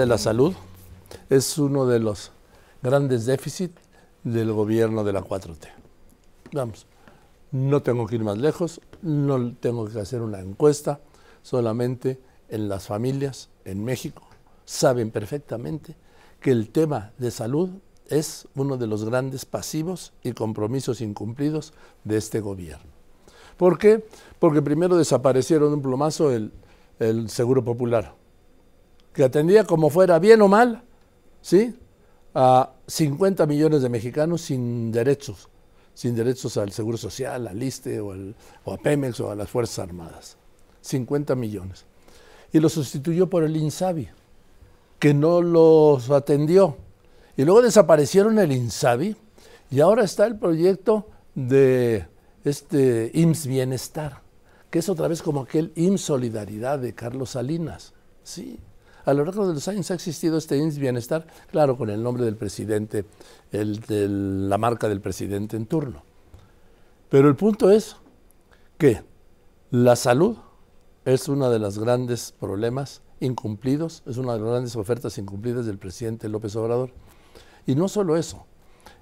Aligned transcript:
de 0.00 0.06
la 0.06 0.18
salud 0.18 0.54
es 1.28 1.58
uno 1.58 1.86
de 1.86 1.98
los 1.98 2.32
grandes 2.82 3.26
déficits 3.26 3.80
del 4.24 4.52
gobierno 4.52 5.04
de 5.04 5.12
la 5.12 5.22
4T. 5.22 5.68
Vamos, 6.52 6.86
no 7.50 7.82
tengo 7.82 8.06
que 8.06 8.16
ir 8.16 8.24
más 8.24 8.38
lejos, 8.38 8.80
no 9.02 9.54
tengo 9.56 9.86
que 9.86 10.00
hacer 10.00 10.22
una 10.22 10.40
encuesta, 10.40 11.00
solamente 11.42 12.20
en 12.48 12.68
las 12.68 12.86
familias 12.86 13.50
en 13.64 13.84
México 13.84 14.28
saben 14.68 15.10
perfectamente 15.10 15.96
que 16.40 16.50
el 16.50 16.68
tema 16.68 17.12
de 17.16 17.30
salud 17.30 17.70
es 18.06 18.46
uno 18.54 18.76
de 18.76 18.86
los 18.86 19.02
grandes 19.04 19.46
pasivos 19.46 20.12
y 20.22 20.32
compromisos 20.32 21.00
incumplidos 21.00 21.72
de 22.04 22.18
este 22.18 22.40
gobierno. 22.40 22.90
¿Por 23.56 23.78
qué? 23.78 24.04
Porque 24.38 24.60
primero 24.60 24.98
desaparecieron 24.98 25.72
un 25.72 25.80
plumazo 25.80 26.30
el, 26.30 26.52
el 26.98 27.30
Seguro 27.30 27.64
Popular, 27.64 28.14
que 29.18 29.24
atendía 29.24 29.64
como 29.64 29.90
fuera 29.90 30.20
bien 30.20 30.40
o 30.42 30.46
mal, 30.46 30.84
¿sí? 31.42 31.76
A 32.36 32.70
50 32.86 33.46
millones 33.46 33.82
de 33.82 33.88
mexicanos 33.88 34.42
sin 34.42 34.92
derechos, 34.92 35.48
sin 35.92 36.14
derechos 36.14 36.56
al 36.56 36.70
Seguro 36.70 36.96
Social, 36.96 37.48
al 37.48 37.60
ISTE 37.60 37.98
o, 37.98 38.14
o 38.62 38.72
a 38.72 38.78
Pemex 38.78 39.18
o 39.18 39.32
a 39.32 39.34
las 39.34 39.50
Fuerzas 39.50 39.80
Armadas. 39.80 40.36
50 40.82 41.34
millones. 41.34 41.84
Y 42.52 42.60
lo 42.60 42.68
sustituyó 42.68 43.28
por 43.28 43.42
el 43.42 43.56
INSABI, 43.56 44.08
que 45.00 45.14
no 45.14 45.42
los 45.42 46.10
atendió. 46.10 46.76
Y 47.36 47.44
luego 47.44 47.62
desaparecieron 47.62 48.38
el 48.38 48.52
INSABI 48.52 49.16
y 49.72 49.80
ahora 49.80 50.04
está 50.04 50.26
el 50.26 50.38
proyecto 50.38 51.08
de 51.34 52.06
este 52.44 53.10
IMSS 53.14 53.48
Bienestar, 53.48 54.22
que 54.70 54.78
es 54.78 54.88
otra 54.88 55.08
vez 55.08 55.22
como 55.22 55.40
aquel 55.40 55.72
IMSS 55.74 56.02
Solidaridad 56.02 56.78
de 56.78 56.94
Carlos 56.94 57.30
Salinas. 57.30 57.94
Sí, 58.22 58.60
a 59.08 59.14
lo 59.14 59.24
largo 59.24 59.48
de 59.48 59.54
los 59.54 59.66
años 59.68 59.90
ha 59.90 59.94
existido 59.94 60.36
este 60.36 60.60
Bienestar, 60.60 61.26
claro, 61.50 61.78
con 61.78 61.88
el 61.88 62.02
nombre 62.02 62.26
del 62.26 62.36
presidente, 62.36 63.06
la 63.50 64.58
marca 64.58 64.86
del 64.86 65.00
presidente 65.00 65.56
en 65.56 65.64
turno. 65.64 66.02
Pero 67.08 67.30
el 67.30 67.34
punto 67.34 67.70
es 67.70 67.96
que 68.76 69.02
la 69.70 69.96
salud 69.96 70.36
es 71.06 71.26
uno 71.26 71.48
de 71.48 71.58
los 71.58 71.78
grandes 71.78 72.34
problemas 72.38 73.00
incumplidos, 73.20 74.02
es 74.04 74.18
una 74.18 74.34
de 74.34 74.40
las 74.40 74.50
grandes 74.50 74.76
ofertas 74.76 75.16
incumplidas 75.16 75.64
del 75.64 75.78
presidente 75.78 76.28
López 76.28 76.54
Obrador. 76.56 76.90
Y 77.66 77.76
no 77.76 77.88
solo 77.88 78.14
eso, 78.14 78.44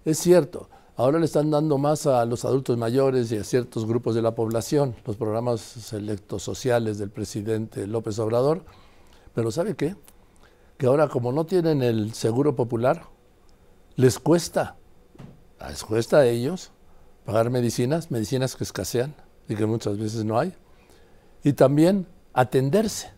es 0.04 0.18
cierto, 0.18 0.68
ahora 0.94 1.18
le 1.18 1.24
están 1.24 1.50
dando 1.50 1.78
más 1.78 2.06
a 2.06 2.24
los 2.26 2.44
adultos 2.44 2.78
mayores 2.78 3.32
y 3.32 3.38
a 3.38 3.42
ciertos 3.42 3.86
grupos 3.86 4.14
de 4.14 4.22
la 4.22 4.36
población, 4.36 4.94
los 5.04 5.16
programas 5.16 5.62
selectos 5.62 6.44
sociales 6.44 6.98
del 6.98 7.10
presidente 7.10 7.88
López 7.88 8.20
Obrador, 8.20 8.62
pero 9.36 9.50
¿sabe 9.50 9.76
qué? 9.76 9.94
Que 10.78 10.86
ahora 10.86 11.08
como 11.08 11.30
no 11.30 11.44
tienen 11.44 11.82
el 11.82 12.14
seguro 12.14 12.56
popular, 12.56 13.02
les 13.94 14.18
cuesta, 14.18 14.76
les 15.68 15.84
cuesta 15.84 16.16
a 16.20 16.26
ellos 16.26 16.72
pagar 17.26 17.50
medicinas, 17.50 18.10
medicinas 18.10 18.56
que 18.56 18.64
escasean 18.64 19.14
y 19.46 19.54
que 19.54 19.66
muchas 19.66 19.98
veces 19.98 20.24
no 20.24 20.38
hay 20.38 20.54
y 21.44 21.52
también 21.52 22.06
atenderse. 22.32 23.12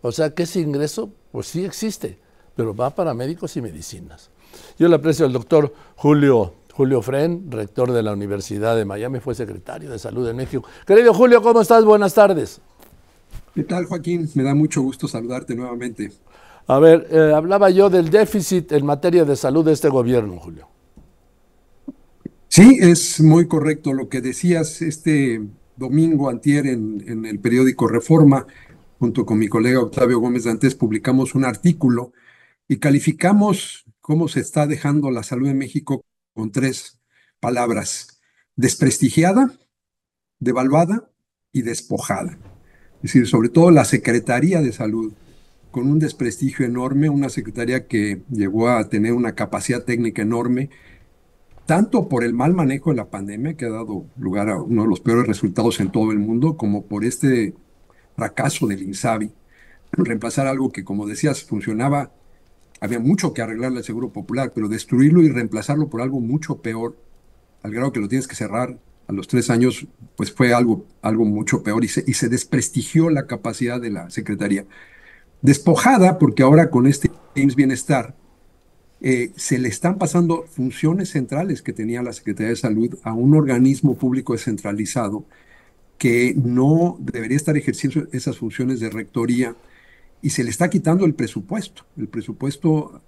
O 0.00 0.12
sea 0.12 0.32
que 0.32 0.44
ese 0.44 0.60
ingreso, 0.60 1.10
pues 1.32 1.48
sí 1.48 1.64
existe, 1.64 2.20
pero 2.54 2.72
va 2.72 2.90
para 2.90 3.12
médicos 3.12 3.56
y 3.56 3.62
medicinas. 3.62 4.30
Yo 4.78 4.86
le 4.86 4.94
aprecio 4.94 5.26
al 5.26 5.32
doctor 5.32 5.74
Julio, 5.96 6.54
Julio 6.72 7.02
Fren, 7.02 7.50
rector 7.50 7.90
de 7.90 8.04
la 8.04 8.12
Universidad 8.12 8.76
de 8.76 8.84
Miami, 8.84 9.18
fue 9.18 9.34
secretario 9.34 9.90
de 9.90 9.98
Salud 9.98 10.24
de 10.24 10.34
México. 10.34 10.68
Querido 10.86 11.12
Julio, 11.12 11.42
¿cómo 11.42 11.62
estás? 11.62 11.84
Buenas 11.84 12.14
tardes. 12.14 12.60
¿Qué 13.54 13.64
tal, 13.64 13.84
Joaquín? 13.84 14.28
Me 14.34 14.42
da 14.42 14.54
mucho 14.54 14.80
gusto 14.80 15.06
saludarte 15.06 15.54
nuevamente. 15.54 16.10
A 16.66 16.78
ver, 16.78 17.06
eh, 17.10 17.32
hablaba 17.34 17.70
yo 17.70 17.90
del 17.90 18.08
déficit 18.08 18.72
en 18.72 18.86
materia 18.86 19.24
de 19.24 19.36
salud 19.36 19.64
de 19.64 19.72
este 19.72 19.88
gobierno, 19.88 20.38
Julio. 20.38 20.68
Sí, 22.48 22.78
es 22.80 23.20
muy 23.20 23.46
correcto 23.48 23.92
lo 23.92 24.08
que 24.08 24.20
decías. 24.20 24.80
Este 24.80 25.42
domingo 25.76 26.30
antier 26.30 26.66
en, 26.66 27.26
el 27.26 27.40
periódico 27.40 27.88
Reforma, 27.88 28.46
junto 28.98 29.26
con 29.26 29.38
mi 29.38 29.48
colega 29.48 29.80
Octavio 29.80 30.18
Gómez 30.20 30.44
Dantes, 30.44 30.74
publicamos 30.74 31.34
un 31.34 31.44
artículo 31.44 32.12
y 32.68 32.76
calificamos 32.76 33.84
cómo 34.00 34.28
se 34.28 34.40
está 34.40 34.66
dejando 34.66 35.10
la 35.10 35.22
salud 35.22 35.48
en 35.48 35.58
México 35.58 36.04
con 36.34 36.52
tres 36.52 37.00
palabras, 37.40 38.20
desprestigiada, 38.56 39.52
devaluada 40.38 41.10
y 41.52 41.62
despojada. 41.62 42.38
Es 43.02 43.12
decir, 43.12 43.26
sobre 43.26 43.48
todo 43.48 43.72
la 43.72 43.84
Secretaría 43.84 44.62
de 44.62 44.72
Salud, 44.72 45.12
con 45.72 45.88
un 45.88 45.98
desprestigio 45.98 46.64
enorme, 46.64 47.08
una 47.08 47.30
secretaría 47.30 47.88
que 47.88 48.22
llegó 48.30 48.68
a 48.68 48.88
tener 48.88 49.12
una 49.12 49.34
capacidad 49.34 49.82
técnica 49.82 50.22
enorme, 50.22 50.70
tanto 51.66 52.08
por 52.08 52.22
el 52.22 52.32
mal 52.32 52.54
manejo 52.54 52.90
de 52.90 52.96
la 52.96 53.10
pandemia, 53.10 53.54
que 53.54 53.64
ha 53.64 53.70
dado 53.70 54.04
lugar 54.16 54.50
a 54.50 54.62
uno 54.62 54.82
de 54.82 54.88
los 54.88 55.00
peores 55.00 55.26
resultados 55.26 55.80
en 55.80 55.90
todo 55.90 56.12
el 56.12 56.20
mundo, 56.20 56.56
como 56.56 56.84
por 56.84 57.04
este 57.04 57.54
fracaso 58.14 58.68
del 58.68 58.82
INSABI, 58.82 59.32
reemplazar 59.92 60.46
algo 60.46 60.70
que, 60.70 60.84
como 60.84 61.06
decías, 61.08 61.42
funcionaba, 61.42 62.12
había 62.80 63.00
mucho 63.00 63.34
que 63.34 63.42
arreglarle 63.42 63.78
al 63.78 63.84
Seguro 63.84 64.12
Popular, 64.12 64.52
pero 64.54 64.68
destruirlo 64.68 65.22
y 65.22 65.28
reemplazarlo 65.28 65.88
por 65.88 66.02
algo 66.02 66.20
mucho 66.20 66.62
peor, 66.62 66.96
al 67.62 67.72
grado 67.72 67.92
que 67.92 68.00
lo 68.00 68.08
tienes 68.08 68.28
que 68.28 68.36
cerrar 68.36 68.78
los 69.12 69.28
tres 69.28 69.50
años, 69.50 69.86
pues 70.16 70.32
fue 70.32 70.54
algo, 70.54 70.84
algo 71.02 71.24
mucho 71.24 71.62
peor 71.62 71.84
y 71.84 71.88
se, 71.88 72.04
y 72.06 72.14
se 72.14 72.28
desprestigió 72.28 73.10
la 73.10 73.26
capacidad 73.26 73.80
de 73.80 73.90
la 73.90 74.10
Secretaría. 74.10 74.64
Despojada, 75.40 76.18
porque 76.18 76.42
ahora 76.42 76.70
con 76.70 76.86
este 76.86 77.10
IMSS 77.34 77.56
Bienestar, 77.56 78.14
eh, 79.04 79.32
se 79.34 79.58
le 79.58 79.68
están 79.68 79.98
pasando 79.98 80.44
funciones 80.48 81.10
centrales 81.10 81.60
que 81.60 81.72
tenía 81.72 82.02
la 82.02 82.12
Secretaría 82.12 82.50
de 82.50 82.56
Salud 82.56 82.98
a 83.02 83.12
un 83.12 83.34
organismo 83.34 83.96
público 83.96 84.32
descentralizado 84.32 85.24
que 85.98 86.34
no 86.36 86.96
debería 87.00 87.36
estar 87.36 87.56
ejerciendo 87.56 88.06
esas 88.12 88.38
funciones 88.38 88.78
de 88.78 88.90
rectoría 88.90 89.56
y 90.22 90.30
se 90.30 90.44
le 90.44 90.50
está 90.50 90.70
quitando 90.70 91.04
el 91.04 91.14
presupuesto. 91.14 91.84
El 91.96 92.08
presupuesto 92.08 93.02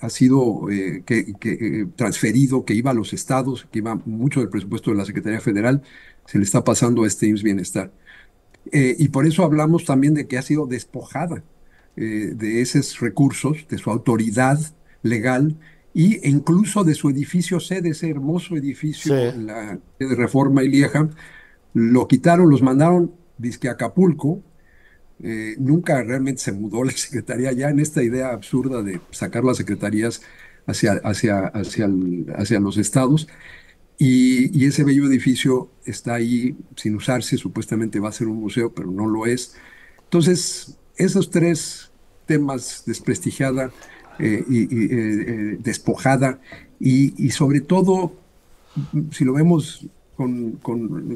ha, 0.00 0.08
sido 0.08 0.70
eh, 0.70 1.02
que, 1.04 1.34
eh, 1.42 1.86
transferido, 1.94 2.64
que 2.64 2.74
iba 2.74 2.90
a 2.90 2.94
los 2.94 3.12
estados, 3.12 3.68
que 3.70 3.80
iba 3.80 3.94
mucho 4.06 4.40
del 4.40 4.48
presupuesto 4.48 4.90
de 4.90 4.96
la 4.96 5.04
Secretaría 5.04 5.40
Federal, 5.40 5.82
se 6.26 6.38
le 6.38 6.44
está 6.44 6.64
pasando 6.64 7.04
a 7.04 7.06
este 7.06 7.26
IMSS 7.26 7.42
Bienestar. 7.42 7.92
y 8.72 9.08
por 9.08 9.26
eso 9.26 9.44
hablamos 9.44 9.84
también 9.84 10.14
de 10.14 10.26
que 10.26 10.36
ha 10.36 10.42
sido 10.42 10.66
despojada 10.66 11.42
de 11.96 12.60
esos 12.60 13.00
recursos, 13.00 13.66
de 13.68 13.78
su 13.78 13.90
autoridad 13.90 14.58
legal 15.02 15.56
y 15.94 16.28
incluso 16.28 16.84
de 16.84 16.94
su 16.94 17.08
edificio 17.10 17.60
sede, 17.60 17.90
ese 17.90 18.10
hermoso 18.10 18.56
edificio, 18.56 19.14
la 19.14 19.78
de 19.98 20.14
Reforma 20.14 20.62
y 20.62 20.68
Lieja, 20.68 21.08
lo 21.74 22.06
quitaron, 22.06 22.50
los 22.50 22.62
mandaron 22.62 23.12
disque 23.38 23.68
a 23.68 23.72
Acapulco. 23.72 24.42
Eh, 25.22 25.56
nunca 25.58 26.02
realmente 26.02 26.40
se 26.40 26.52
mudó 26.52 26.84
la 26.84 26.92
secretaría 26.96 27.52
ya 27.52 27.70
en 27.70 27.80
esta 27.80 28.02
idea 28.02 28.30
absurda 28.30 28.82
de 28.82 29.00
sacar 29.10 29.44
las 29.44 29.56
secretarías 29.56 30.22
hacia, 30.66 30.92
hacia, 31.04 31.46
hacia, 31.46 31.88
hacia 32.36 32.60
los 32.60 32.76
estados. 32.76 33.28
Y, 34.00 34.56
y, 34.56 34.66
ese 34.66 34.84
bello 34.84 35.06
edificio 35.06 35.70
está 35.84 36.14
ahí 36.14 36.56
sin 36.76 36.94
usarse, 36.94 37.36
supuestamente 37.36 37.98
va 37.98 38.10
a 38.10 38.12
ser 38.12 38.28
un 38.28 38.38
museo, 38.38 38.72
pero 38.72 38.92
no 38.92 39.08
lo 39.08 39.26
es. 39.26 39.56
Entonces, 40.04 40.76
esos 40.96 41.30
tres 41.30 41.90
temas, 42.26 42.84
desprestigiada, 42.86 43.72
eh, 44.20 44.44
y, 44.48 44.62
eh, 44.92 45.58
despojada 45.60 46.40
y, 46.80 47.30
sobre 47.30 47.60
todo, 47.60 48.14
si 49.12 49.24
lo 49.24 49.32
vemos 49.32 49.86
con, 50.16 50.52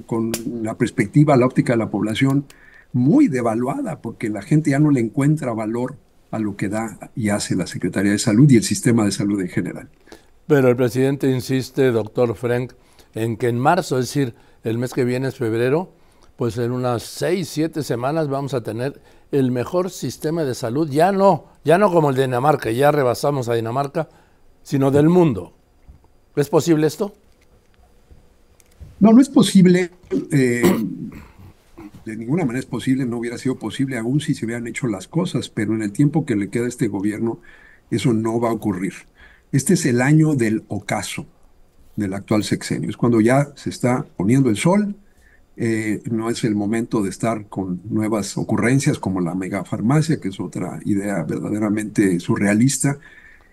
con, 0.06 0.32
la 0.62 0.76
perspectiva, 0.78 1.36
la 1.36 1.46
óptica 1.46 1.72
de 1.72 1.78
la 1.78 1.90
población, 1.90 2.44
muy 2.92 3.28
devaluada, 3.28 4.00
porque 4.00 4.28
la 4.28 4.42
gente 4.42 4.70
ya 4.70 4.78
no 4.78 4.90
le 4.90 5.00
encuentra 5.00 5.52
valor 5.52 5.96
a 6.30 6.38
lo 6.38 6.56
que 6.56 6.68
da 6.68 7.10
y 7.14 7.28
hace 7.28 7.54
la 7.54 7.66
Secretaría 7.66 8.12
de 8.12 8.18
Salud 8.18 8.50
y 8.50 8.56
el 8.56 8.62
sistema 8.62 9.04
de 9.04 9.12
salud 9.12 9.40
en 9.40 9.48
general. 9.48 9.88
Pero 10.46 10.68
el 10.68 10.76
presidente 10.76 11.30
insiste, 11.30 11.90
doctor 11.90 12.34
Frank, 12.34 12.72
en 13.14 13.36
que 13.36 13.48
en 13.48 13.58
marzo, 13.58 13.98
es 13.98 14.06
decir, 14.06 14.34
el 14.64 14.78
mes 14.78 14.92
que 14.92 15.04
viene 15.04 15.28
es 15.28 15.36
febrero, 15.36 15.92
pues 16.36 16.58
en 16.58 16.72
unas 16.72 17.02
seis, 17.02 17.48
siete 17.48 17.82
semanas 17.82 18.28
vamos 18.28 18.54
a 18.54 18.62
tener 18.62 19.00
el 19.30 19.50
mejor 19.50 19.90
sistema 19.90 20.44
de 20.44 20.54
salud, 20.54 20.88
ya 20.90 21.12
no, 21.12 21.46
ya 21.64 21.78
no 21.78 21.92
como 21.92 22.10
el 22.10 22.16
de 22.16 22.22
Dinamarca, 22.22 22.70
ya 22.70 22.90
rebasamos 22.90 23.48
a 23.48 23.54
Dinamarca, 23.54 24.08
sino 24.62 24.90
del 24.90 25.08
mundo. 25.08 25.54
¿Es 26.36 26.48
posible 26.48 26.86
esto? 26.86 27.12
No, 29.00 29.12
no 29.12 29.20
es 29.20 29.28
posible. 29.28 29.90
Eh, 30.30 30.62
de 32.04 32.16
ninguna 32.16 32.44
manera 32.44 32.60
es 32.60 32.66
posible, 32.66 33.04
no 33.06 33.18
hubiera 33.18 33.38
sido 33.38 33.58
posible 33.58 33.96
aún 33.98 34.20
si 34.20 34.34
se 34.34 34.44
hubieran 34.44 34.66
hecho 34.66 34.86
las 34.86 35.08
cosas, 35.08 35.48
pero 35.48 35.74
en 35.74 35.82
el 35.82 35.92
tiempo 35.92 36.24
que 36.24 36.36
le 36.36 36.48
queda 36.48 36.64
a 36.64 36.68
este 36.68 36.88
gobierno, 36.88 37.40
eso 37.90 38.12
no 38.12 38.40
va 38.40 38.50
a 38.50 38.52
ocurrir. 38.52 38.94
Este 39.52 39.74
es 39.74 39.86
el 39.86 40.00
año 40.00 40.34
del 40.34 40.64
ocaso 40.68 41.26
del 41.96 42.14
actual 42.14 42.42
sexenio, 42.42 42.88
es 42.90 42.96
cuando 42.96 43.20
ya 43.20 43.52
se 43.54 43.70
está 43.70 44.06
poniendo 44.16 44.48
el 44.50 44.56
sol, 44.56 44.96
Eh, 45.54 46.00
no 46.10 46.30
es 46.30 46.44
el 46.44 46.54
momento 46.54 47.02
de 47.02 47.10
estar 47.10 47.46
con 47.50 47.82
nuevas 47.84 48.38
ocurrencias 48.38 48.98
como 48.98 49.20
la 49.20 49.34
megafarmacia, 49.34 50.16
que 50.18 50.30
es 50.30 50.40
otra 50.40 50.80
idea 50.86 51.24
verdaderamente 51.24 52.18
surrealista. 52.20 52.98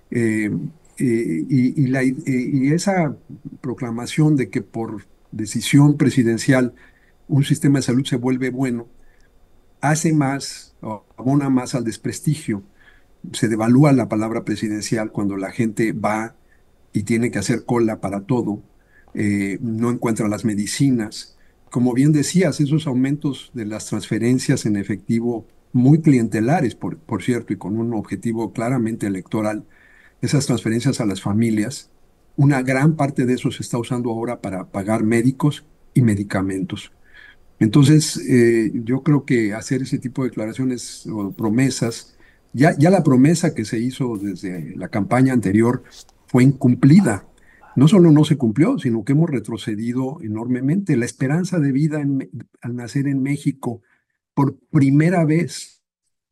Eh, 0.10 0.50
la, 0.98 2.02
y 2.04 2.72
esa 2.72 3.18
proclamación 3.60 4.38
de 4.38 4.48
que 4.48 4.62
por 4.62 5.04
decisión 5.34 5.98
presidencial 5.98 6.74
un 7.30 7.44
sistema 7.46 7.80
de 7.80 7.84
salud 7.84 8.06
se 8.06 8.18
vuelve 8.18 8.50
bueno, 8.50 8.88
hace 9.82 10.14
más, 10.14 10.76
o 10.82 11.06
abona 11.16 11.50
más 11.50 11.76
al 11.76 11.86
desprestigio. 11.86 12.64
Se 13.32 13.48
devalúa 13.48 13.94
la 13.94 14.10
palabra 14.10 14.44
presidencial 14.44 15.12
cuando 15.12 15.38
la 15.38 15.52
gente 15.52 15.94
va 15.94 16.36
y 16.92 17.04
tiene 17.04 17.32
que 17.32 17.40
hacer 17.40 17.66
cola 17.66 18.02
para 18.02 18.22
todo, 18.22 18.64
eh, 19.14 19.60
no 19.62 19.92
encuentra 19.92 20.28
las 20.28 20.44
medicinas. 20.44 21.38
Como 21.70 21.94
bien 21.94 22.12
decías, 22.12 22.60
esos 22.60 22.88
aumentos 22.88 23.52
de 23.54 23.66
las 23.66 23.86
transferencias 23.86 24.66
en 24.66 24.76
efectivo 24.76 25.46
muy 25.72 26.02
clientelares, 26.02 26.74
por, 26.74 26.98
por 26.98 27.22
cierto, 27.22 27.54
y 27.54 27.58
con 27.58 27.78
un 27.78 27.94
objetivo 27.94 28.54
claramente 28.54 29.06
electoral, 29.06 29.66
esas 30.22 30.48
transferencias 30.48 31.00
a 31.00 31.06
las 31.06 31.22
familias, 31.22 31.92
una 32.38 32.64
gran 32.64 32.96
parte 32.96 33.28
de 33.28 33.36
eso 33.36 33.52
se 33.52 33.62
está 33.62 33.78
usando 33.78 34.10
ahora 34.10 34.42
para 34.42 34.72
pagar 34.72 35.04
médicos 35.04 35.64
y 35.94 36.02
medicamentos. 36.02 36.92
Entonces, 37.60 38.18
eh, 38.18 38.72
yo 38.74 39.04
creo 39.04 39.26
que 39.26 39.54
hacer 39.54 39.82
ese 39.82 39.98
tipo 39.98 40.24
de 40.24 40.30
declaraciones 40.30 41.06
o 41.08 41.32
promesas, 41.32 42.18
ya, 42.54 42.76
ya 42.78 42.90
la 42.90 43.04
promesa 43.04 43.54
que 43.54 43.66
se 43.66 43.80
hizo 43.80 44.18
desde 44.18 44.76
la 44.76 44.88
campaña 44.88 45.34
anterior 45.34 45.84
fue 46.28 46.44
incumplida. 46.44 47.28
No 47.76 47.88
solo 47.88 48.12
no 48.12 48.24
se 48.24 48.38
cumplió, 48.38 48.80
sino 48.80 49.04
que 49.04 49.12
hemos 49.12 49.30
retrocedido 49.30 50.20
enormemente. 50.22 50.98
La 50.98 51.06
esperanza 51.06 51.60
de 51.60 51.72
vida 51.72 52.02
al 52.62 52.76
nacer 52.76 53.08
en 53.08 53.22
México, 53.22 53.82
por 54.34 54.58
primera 54.72 55.26
vez 55.26 55.84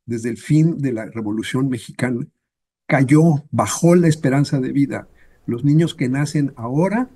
desde 0.06 0.29
el 0.29 0.38
fin 0.38 0.77
de 0.77 0.94
la 0.94 1.06
Revolución 1.06 1.69
Mexicana, 1.69 2.25
cayó, 2.88 3.45
bajó 3.51 3.95
la 3.95 4.07
esperanza 4.07 4.59
de 4.59 4.71
vida. 4.71 5.09
Los 5.45 5.63
niños 5.63 5.94
que 5.94 6.09
nacen 6.09 6.53
ahora 6.56 7.09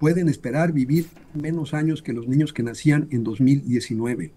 pueden 0.00 0.30
esperar 0.30 0.72
vivir 0.72 1.08
menos 1.34 1.74
años 1.74 2.02
que 2.02 2.14
los 2.14 2.26
niños 2.26 2.54
que 2.54 2.62
nacían 2.62 3.06
en 3.10 3.22
2019. 3.22 4.32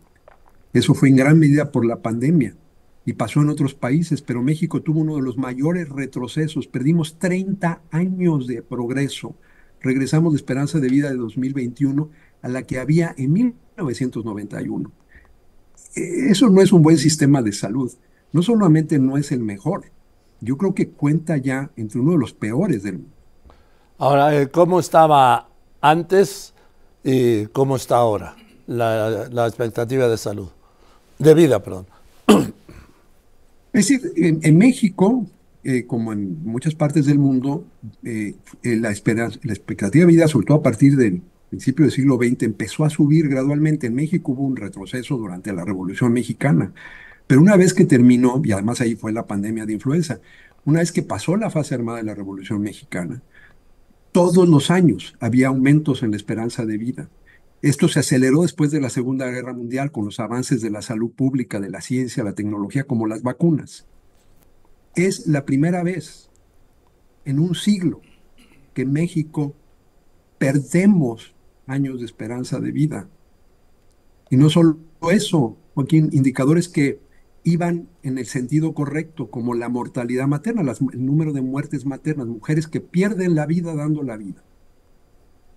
Eso 0.73 0.93
fue 0.93 1.07
en 1.07 1.15
gran 1.15 1.39
medida 1.39 1.71
por 1.71 1.85
la 1.85 2.01
pandemia 2.01 2.57
y 3.05 3.13
pasó 3.13 3.41
en 3.41 3.49
otros 3.49 3.73
países, 3.73 4.21
pero 4.21 4.43
México 4.43 4.81
tuvo 4.81 4.99
uno 4.99 5.15
de 5.15 5.21
los 5.21 5.37
mayores 5.37 5.87
retrocesos. 5.87 6.67
Perdimos 6.67 7.17
30 7.17 7.81
años 7.91 8.45
de 8.45 8.61
progreso. 8.61 9.37
Regresamos 9.79 10.33
de 10.33 10.37
esperanza 10.37 10.81
de 10.81 10.89
vida 10.89 11.09
de 11.09 11.15
2021 11.15 12.09
a 12.41 12.49
la 12.49 12.63
que 12.63 12.79
había 12.79 13.15
en 13.17 13.31
1991. 13.31 14.91
E, 15.95 16.29
eso 16.29 16.49
no 16.49 16.61
es 16.61 16.73
un 16.73 16.81
buen 16.81 16.97
sistema 16.97 17.41
de 17.41 17.53
salud. 17.53 17.89
No 18.33 18.41
solamente 18.41 18.99
no 18.99 19.15
es 19.15 19.31
el 19.31 19.39
mejor, 19.39 19.85
yo 20.41 20.57
creo 20.57 20.75
que 20.75 20.89
cuenta 20.89 21.37
ya 21.37 21.71
entre 21.77 22.01
uno 22.01 22.11
de 22.11 22.17
los 22.17 22.33
peores 22.33 22.83
del 22.83 22.95
mundo. 22.95 23.15
Ahora, 23.97 24.37
eh, 24.37 24.49
¿cómo 24.49 24.81
estaba 24.81 25.52
antes 25.83 26.53
y 27.03 27.45
cómo 27.47 27.75
está 27.75 27.97
ahora 27.97 28.35
la, 28.65 29.45
expectativa 29.45 30.07
de 30.07 30.17
salud, 30.17 30.47
de 31.19 31.33
vida, 31.33 31.61
perdón. 31.61 31.85
Es 33.73 33.87
decir, 33.87 34.13
en, 34.15 34.57
México, 34.57 35.27
eh, 35.63 35.85
como 35.85 36.13
en 36.13 36.43
muchas 36.45 36.73
partes 36.73 37.05
del 37.05 37.19
mundo, 37.19 37.65
eh, 38.03 38.35
eh, 38.63 38.75
la, 38.77 38.91
esperanza, 38.91 39.39
la 39.43 39.51
expectativa 39.51 40.05
de 40.05 40.11
vida, 40.13 40.27
sobre 40.27 40.45
todo 40.45 40.59
a 40.59 40.63
partir 40.63 40.95
del 40.95 41.21
principio 41.49 41.83
del 41.83 41.91
siglo 41.91 42.17
XX, 42.17 42.43
empezó 42.43 42.85
a 42.85 42.89
subir 42.89 43.27
gradualmente. 43.27 43.87
En 43.87 43.95
México 43.95 44.31
hubo 44.31 44.43
un 44.43 44.55
retroceso 44.55 45.17
durante 45.17 45.51
la 45.51 45.65
Revolución 45.65 46.13
Mexicana, 46.13 46.71
pero 47.27 47.41
una 47.41 47.57
vez 47.57 47.73
que 47.73 47.83
terminó, 47.83 48.41
y 48.43 48.53
además 48.53 48.79
ahí 48.79 48.95
fue 48.95 49.11
la 49.11 49.25
pandemia 49.25 49.65
de 49.65 49.73
influenza, 49.73 50.19
una 50.65 50.79
vez 50.79 50.93
que 50.93 51.01
pasó 51.01 51.35
la 51.35 51.49
fase 51.49 51.75
armada 51.75 51.97
de 51.97 52.05
la 52.05 52.15
Revolución 52.15 52.61
Mexicana, 52.61 53.21
todos 54.13 54.47
los 54.47 54.71
años 54.71 55.15
había 55.19 55.47
aumentos 55.47 56.03
en 56.03 56.11
la 56.11 56.17
esperanza 56.17 56.65
de 56.65 56.77
vida. 56.77 57.09
Esto 57.63 57.87
se 57.87 57.99
aceleró 57.99 58.43
después 58.43 58.71
de 58.71 58.79
la 58.79 58.89
Segunda 58.89 59.29
Guerra 59.29 59.53
Mundial 59.53 59.91
con 59.91 60.05
los 60.05 60.19
avances 60.19 60.61
de 60.61 60.69
la 60.69 60.81
salud 60.81 61.11
pública, 61.11 61.59
de 61.59 61.69
la 61.69 61.81
ciencia, 61.81 62.23
la 62.23 62.35
tecnología, 62.35 62.85
como 62.85 63.07
las 63.07 63.23
vacunas. 63.23 63.87
Es 64.95 65.27
la 65.27 65.45
primera 65.45 65.81
vez 65.81 66.29
en 67.25 67.39
un 67.39 67.55
siglo 67.55 68.01
que 68.73 68.83
en 68.83 68.93
México 68.93 69.55
perdemos 70.37 71.33
años 71.65 71.99
de 71.99 72.05
esperanza 72.05 72.59
de 72.59 72.71
vida. 72.71 73.09
Y 74.29 74.37
no 74.37 74.49
solo 74.49 74.77
eso, 75.09 75.57
Joaquín, 75.73 76.09
indicadores 76.11 76.69
que 76.69 76.99
iban 77.43 77.89
en 78.03 78.17
el 78.17 78.25
sentido 78.25 78.73
correcto, 78.73 79.29
como 79.29 79.53
la 79.53 79.69
mortalidad 79.69 80.27
materna, 80.27 80.61
el 80.61 81.05
número 81.05 81.33
de 81.33 81.41
muertes 81.41 81.85
maternas, 81.85 82.27
mujeres 82.27 82.67
que 82.67 82.79
pierden 82.79 83.35
la 83.35 83.45
vida 83.45 83.75
dando 83.75 84.03
la 84.03 84.17
vida. 84.17 84.43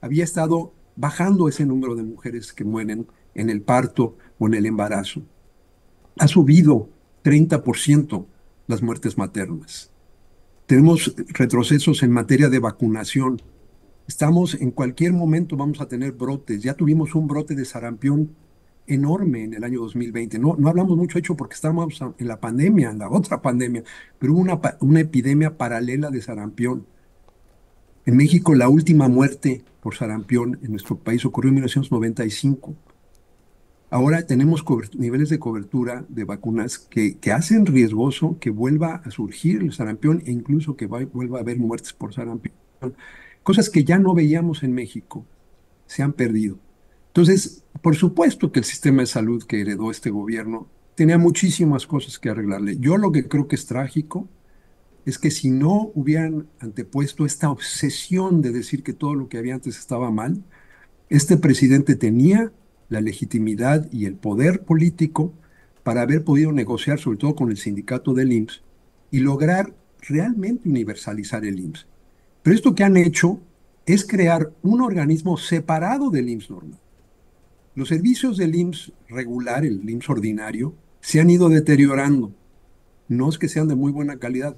Había 0.01 0.25
estado 0.25 0.75
bajando 0.97 1.49
ese 1.49 1.65
número 1.65 1.95
de 1.95 2.03
mujeres 2.03 2.53
que 2.53 2.65
mueren 2.65 3.07
en 3.35 3.51
el 3.51 3.63
parto 3.63 4.17
o 4.39 4.47
en 4.47 4.55
el 4.55 4.67
embarazo. 4.67 5.23
Ha 6.19 6.29
subido 6.29 6.89
30% 7.23 8.27
las 8.67 8.83
muertes 8.83 9.17
maternas. 9.19 9.91
Tenemos 10.67 11.15
retrocesos 11.29 12.03
en 12.03 12.11
materia 12.11 12.49
de 12.49 12.59
vacunación. 12.59 13.41
Estamos 14.09 14.55
en 14.55 14.71
cualquier 14.71 15.13
momento 15.13 15.57
vamos 15.57 15.81
a 15.81 15.89
tener 15.89 16.13
brotes. 16.13 16.63
Ya 16.63 16.75
tuvimos 16.75 17.15
un 17.15 17.29
brote 17.29 17.55
de 17.55 17.65
sarampión 17.65 18.35
enorme 18.87 19.45
en 19.45 19.55
el 19.55 19.65
año 19.65 19.81
2020. 19.81 20.39
No, 20.39 20.57
no 20.59 20.69
hablamos 20.69 20.97
mucho, 20.97 21.19
hecho, 21.19 21.37
porque 21.37 21.55
estábamos 21.55 22.01
en 22.19 22.29
la 22.29 22.41
pandemia, 22.41 22.91
en 22.91 22.99
la 22.99 23.11
otra 23.11 23.43
pandemia, 23.43 23.83
pero 24.19 24.33
hubo 24.33 24.41
una, 24.41 24.61
una 24.81 25.01
epidemia 25.01 25.57
paralela 25.57 26.11
de 26.11 26.23
sarampión. 26.23 26.87
En 28.05 28.17
México, 28.17 28.55
la 28.55 28.69
última 28.69 29.09
muerte 29.09 29.63
por 29.81 29.95
sarampión 29.95 30.59
en 30.63 30.71
nuestro 30.71 30.97
país 30.97 31.25
ocurrió 31.25 31.49
en 31.49 31.57
1995. 31.57 32.75
Ahora 33.89 34.27
tenemos 34.27 34.65
niveles 34.97 35.29
de 35.29 35.39
cobertura 35.39 36.05
de 36.09 36.25
vacunas 36.25 36.79
que, 36.79 37.19
que, 37.19 37.33
hacen 37.33 37.67
riesgoso 37.67 38.37
que 38.41 38.51
vuelva 38.51 38.97
a 39.05 39.11
surgir 39.11 39.63
el 39.63 39.73
sarampión 39.73 40.23
e 40.27 40.33
incluso 40.33 40.77
que 40.77 40.87
vuelva 40.87 41.39
a 41.39 41.41
haber 41.43 41.59
muertes 41.59 41.93
por 41.93 42.13
sarampión. 42.13 42.55
Cosas 43.45 43.71
que 43.71 43.85
ya 43.85 43.99
no 43.99 44.13
veíamos 44.13 44.65
en 44.65 44.73
México 44.73 45.25
se 45.87 46.03
han 46.03 46.13
perdido. 46.13 46.59
Entonces, 47.17 47.65
por 47.81 47.97
supuesto 47.97 48.53
que 48.53 48.59
el 48.59 48.67
sistema 48.67 49.01
de 49.01 49.07
salud 49.07 49.43
que 49.45 49.63
heredó 49.63 49.91
este 49.91 50.11
gobierno 50.11 50.69
tenía 50.95 51.17
muchísimas 51.17 51.87
cosas 51.87 52.19
que 52.19 52.29
arreglarle. 52.29 52.77
Yo 52.79 52.99
lo 52.99 53.11
que 53.11 53.27
creo 53.27 53.49
que 53.49 53.57
es 53.57 53.65
trágico 53.65 54.29
es 55.07 55.19
que 55.19 55.31
si 55.31 55.51
no 55.51 55.91
hubieran 55.95 56.47
antepuesto 56.61 57.25
esta 57.25 57.49
obsesión 57.49 58.43
de 58.43 58.53
decir 58.53 58.83
que 58.83 58.93
todo 58.93 59.15
lo 59.15 59.31
que 59.31 59.39
había 59.39 59.55
antes 59.55 59.79
estaba 59.79 60.11
mal, 60.11 60.45
este 61.09 61.39
presidente 61.39 61.95
tenía 61.95 62.53
la 62.91 63.01
legitimidad 63.01 63.91
y 63.91 64.05
el 64.05 64.17
poder 64.17 64.65
político 64.65 65.33
para 65.85 66.03
haber 66.03 66.23
podido 66.23 66.53
negociar, 66.53 66.99
sobre 66.99 67.17
todo 67.17 67.35
con 67.35 67.51
el 67.51 67.57
sindicato 67.57 68.13
del 68.13 68.31
IMSS, 68.31 68.63
y 69.11 69.21
lograr 69.21 69.75
realmente 70.03 70.69
universalizar 70.69 71.47
el 71.47 71.61
IMSS. 71.61 71.87
Pero 72.43 72.55
esto 72.55 72.75
que 72.75 72.85
han 72.85 72.99
hecho 72.99 73.41
es 73.87 74.07
crear 74.07 74.53
un 74.61 74.83
organismo 74.83 75.39
separado 75.39 76.11
del 76.11 76.29
IMSS 76.29 76.51
normal. 76.51 76.81
Los 77.77 77.91
servicios 77.91 78.39
del 78.39 78.55
IMSS 78.55 78.91
regular, 79.07 79.67
el 79.67 79.89
IMSS 79.89 80.09
ordinario, 80.09 80.75
se 81.01 81.21
han 81.21 81.29
ido 81.29 81.51
deteriorando. 81.51 82.33
No 83.07 83.29
es 83.29 83.37
que 83.39 83.51
sean 83.51 83.69
de 83.69 83.75
muy 83.75 83.93
buena 83.93 84.19
calidad, 84.19 84.57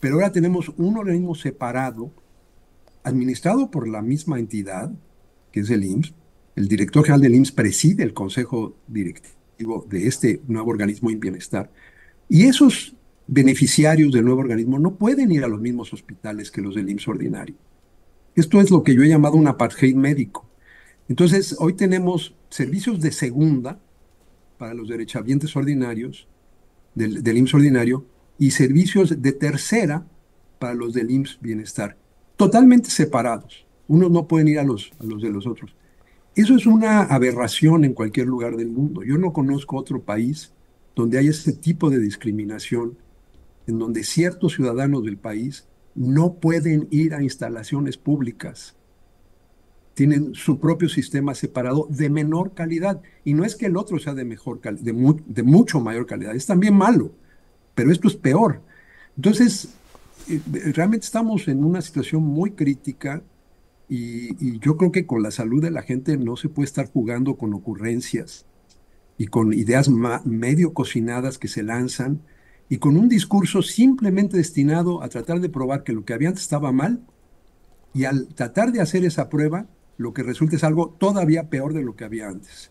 pero 0.00 0.16
ahora 0.16 0.32
tenemos 0.32 0.70
un 0.76 0.98
organismo 0.98 1.34
separado, 1.34 2.12
administrado 3.04 3.70
por 3.70 3.88
la 3.88 4.02
misma 4.02 4.38
entidad, 4.38 4.92
que 5.50 5.60
es 5.60 5.70
el 5.70 5.82
IMSS. 5.82 6.12
El 6.54 6.68
director 6.68 7.04
general 7.04 7.22
del 7.22 7.36
IMSS 7.36 7.52
preside 7.52 8.02
el 8.02 8.12
consejo 8.12 8.76
directivo 8.86 9.86
de 9.88 10.06
este 10.06 10.42
nuevo 10.46 10.72
organismo 10.72 11.08
en 11.10 11.20
bienestar. 11.20 11.72
Y 12.28 12.44
esos 12.44 12.94
beneficiarios 13.28 14.12
del 14.12 14.26
nuevo 14.26 14.42
organismo 14.42 14.78
no 14.78 14.96
pueden 14.96 15.32
ir 15.32 15.42
a 15.42 15.48
los 15.48 15.62
mismos 15.62 15.94
hospitales 15.94 16.50
que 16.50 16.60
los 16.60 16.74
del 16.74 16.90
IMSS 16.90 17.08
ordinario. 17.08 17.54
Esto 18.34 18.60
es 18.60 18.70
lo 18.70 18.82
que 18.82 18.94
yo 18.94 19.02
he 19.02 19.08
llamado 19.08 19.36
un 19.36 19.48
apartheid 19.48 19.96
médico. 19.96 20.46
Entonces, 21.08 21.56
hoy 21.58 21.72
tenemos 21.72 22.36
servicios 22.52 23.00
de 23.00 23.12
segunda 23.12 23.80
para 24.58 24.74
los 24.74 24.88
derechohabientes 24.88 25.56
ordinarios, 25.56 26.28
del, 26.94 27.22
del 27.22 27.38
IMSS 27.38 27.54
ordinario, 27.54 28.06
y 28.38 28.50
servicios 28.50 29.22
de 29.22 29.32
tercera 29.32 30.06
para 30.58 30.74
los 30.74 30.92
del 30.92 31.10
IMSS 31.10 31.38
Bienestar, 31.40 31.96
totalmente 32.36 32.90
separados. 32.90 33.66
Unos 33.88 34.10
no 34.10 34.28
pueden 34.28 34.48
ir 34.48 34.58
a 34.58 34.64
los, 34.64 34.92
a 35.00 35.04
los 35.04 35.22
de 35.22 35.30
los 35.30 35.46
otros. 35.46 35.74
Eso 36.34 36.54
es 36.54 36.66
una 36.66 37.02
aberración 37.04 37.84
en 37.84 37.94
cualquier 37.94 38.26
lugar 38.26 38.56
del 38.56 38.68
mundo. 38.68 39.02
Yo 39.02 39.16
no 39.16 39.32
conozco 39.32 39.78
otro 39.78 40.02
país 40.02 40.52
donde 40.94 41.18
haya 41.18 41.30
ese 41.30 41.52
tipo 41.54 41.88
de 41.88 41.98
discriminación, 42.00 42.98
en 43.66 43.78
donde 43.78 44.04
ciertos 44.04 44.54
ciudadanos 44.54 45.04
del 45.04 45.16
país 45.16 45.66
no 45.94 46.34
pueden 46.34 46.86
ir 46.90 47.14
a 47.14 47.22
instalaciones 47.22 47.96
públicas 47.96 48.76
tienen 49.94 50.34
su 50.34 50.58
propio 50.58 50.88
sistema 50.88 51.34
separado 51.34 51.86
de 51.90 52.10
menor 52.10 52.54
calidad. 52.54 53.02
Y 53.24 53.34
no 53.34 53.44
es 53.44 53.56
que 53.56 53.66
el 53.66 53.76
otro 53.76 53.98
sea 53.98 54.14
de, 54.14 54.24
mejor 54.24 54.60
de, 54.60 55.16
de 55.26 55.42
mucho 55.42 55.80
mayor 55.80 56.06
calidad, 56.06 56.34
es 56.34 56.46
también 56.46 56.74
malo, 56.74 57.12
pero 57.74 57.92
esto 57.92 58.08
es 58.08 58.16
peor. 58.16 58.62
Entonces, 59.16 59.74
eh, 60.28 60.40
realmente 60.74 61.04
estamos 61.04 61.48
en 61.48 61.64
una 61.64 61.80
situación 61.80 62.22
muy 62.22 62.52
crítica 62.52 63.22
y, 63.88 64.58
yo 64.60 64.76
creo 64.76 64.92
que 64.92 65.06
con 65.06 65.22
la 65.22 65.30
salud 65.30 65.60
de 65.62 65.70
la 65.70 65.82
gente 65.82 66.16
no 66.16 66.36
se 66.36 66.48
puede 66.48 66.66
estar 66.66 66.90
jugando 66.90 67.36
con 67.36 67.52
ocurrencias 67.52 68.46
y 69.18 69.26
con 69.26 69.52
ideas 69.52 69.90
medio 70.24 70.72
cocinadas 70.72 71.38
que 71.38 71.48
se 71.48 71.62
lanzan 71.62 72.22
y 72.68 72.78
con 72.78 72.96
un 72.96 73.08
discurso 73.08 73.60
simplemente 73.60 74.36
destinado 74.36 75.02
a 75.02 75.08
tratar 75.08 75.40
de 75.40 75.50
probar 75.50 75.84
que 75.84 75.92
lo 75.92 76.04
que 76.04 76.14
había 76.14 76.28
antes 76.28 76.44
estaba 76.44 76.72
mal 76.72 77.02
y 77.92 78.04
al 78.04 78.28
tratar 78.28 78.72
de 78.72 78.80
hacer 78.80 79.04
esa 79.04 79.28
prueba, 79.28 79.66
lo 79.96 80.12
que 80.12 80.22
resulta 80.22 80.56
es 80.56 80.64
algo 80.64 80.94
todavía 80.98 81.48
peor 81.48 81.74
de 81.74 81.82
lo 81.82 81.96
que 81.96 82.04
había 82.04 82.28
antes. 82.28 82.70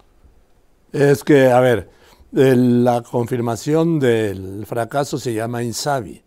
Es 0.91 1.23
que, 1.23 1.51
a 1.51 1.59
ver, 1.59 1.89
la 2.31 3.01
confirmación 3.01 3.99
del 3.99 4.65
fracaso 4.65 5.17
se 5.17 5.33
llama 5.33 5.63
Insabi. 5.63 6.23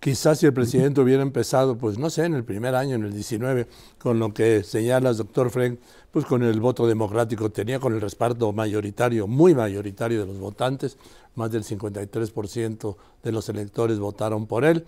Quizás 0.00 0.38
si 0.38 0.46
el 0.46 0.52
presidente 0.52 1.00
hubiera 1.00 1.22
empezado, 1.22 1.76
pues 1.76 1.98
no 1.98 2.08
sé, 2.08 2.24
en 2.24 2.34
el 2.34 2.44
primer 2.44 2.76
año, 2.76 2.94
en 2.94 3.02
el 3.02 3.12
19, 3.12 3.66
con 3.98 4.20
lo 4.20 4.32
que 4.32 4.62
señalas, 4.62 5.16
doctor 5.16 5.50
Frank, 5.50 5.80
pues 6.12 6.24
con 6.24 6.44
el 6.44 6.60
voto 6.60 6.86
democrático, 6.86 7.50
tenía 7.50 7.80
con 7.80 7.92
el 7.94 8.00
respaldo 8.00 8.52
mayoritario, 8.52 9.26
muy 9.26 9.56
mayoritario 9.56 10.20
de 10.20 10.26
los 10.26 10.38
votantes, 10.38 10.96
más 11.34 11.50
del 11.50 11.64
53% 11.64 12.96
de 13.24 13.32
los 13.32 13.48
electores 13.48 13.98
votaron 13.98 14.46
por 14.46 14.64
él. 14.64 14.84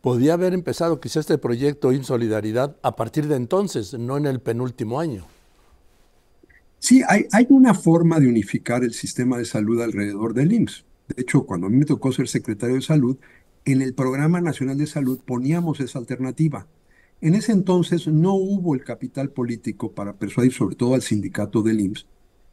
Podía 0.00 0.34
haber 0.34 0.54
empezado 0.54 1.00
quizás 1.00 1.22
este 1.22 1.38
proyecto 1.38 1.92
Insolidaridad 1.92 2.76
a 2.82 2.96
partir 2.96 3.26
de 3.26 3.36
entonces, 3.36 3.94
no 3.94 4.16
en 4.16 4.26
el 4.26 4.40
penúltimo 4.40 5.00
año. 5.00 5.26
Sí, 6.78 7.02
hay, 7.08 7.26
hay 7.32 7.46
una 7.48 7.74
forma 7.74 8.20
de 8.20 8.28
unificar 8.28 8.84
el 8.84 8.94
sistema 8.94 9.38
de 9.38 9.44
salud 9.44 9.82
alrededor 9.82 10.34
del 10.34 10.52
IMSS. 10.52 10.84
De 11.08 11.22
hecho, 11.22 11.44
cuando 11.44 11.66
a 11.66 11.70
mí 11.70 11.76
me 11.76 11.84
tocó 11.84 12.12
ser 12.12 12.28
secretario 12.28 12.76
de 12.76 12.82
salud, 12.82 13.18
en 13.64 13.82
el 13.82 13.92
Programa 13.94 14.40
Nacional 14.40 14.78
de 14.78 14.86
Salud 14.86 15.20
poníamos 15.24 15.80
esa 15.80 15.98
alternativa. 15.98 16.68
En 17.20 17.34
ese 17.34 17.52
entonces 17.52 18.06
no 18.06 18.34
hubo 18.34 18.74
el 18.74 18.84
capital 18.84 19.30
político 19.30 19.92
para 19.92 20.14
persuadir 20.14 20.52
sobre 20.52 20.76
todo 20.76 20.94
al 20.94 21.02
sindicato 21.02 21.62
del 21.62 21.80
IMSS 21.80 22.06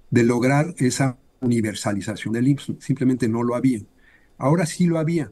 de 0.10 0.24
lograr 0.24 0.74
esa 0.78 1.18
universalización 1.42 2.34
del 2.34 2.48
IMSS. 2.48 2.74
Simplemente 2.80 3.28
no 3.28 3.44
lo 3.44 3.56
había. 3.56 3.82
Ahora 4.38 4.66
sí 4.66 4.88
lo 4.88 4.98
había. 4.98 5.32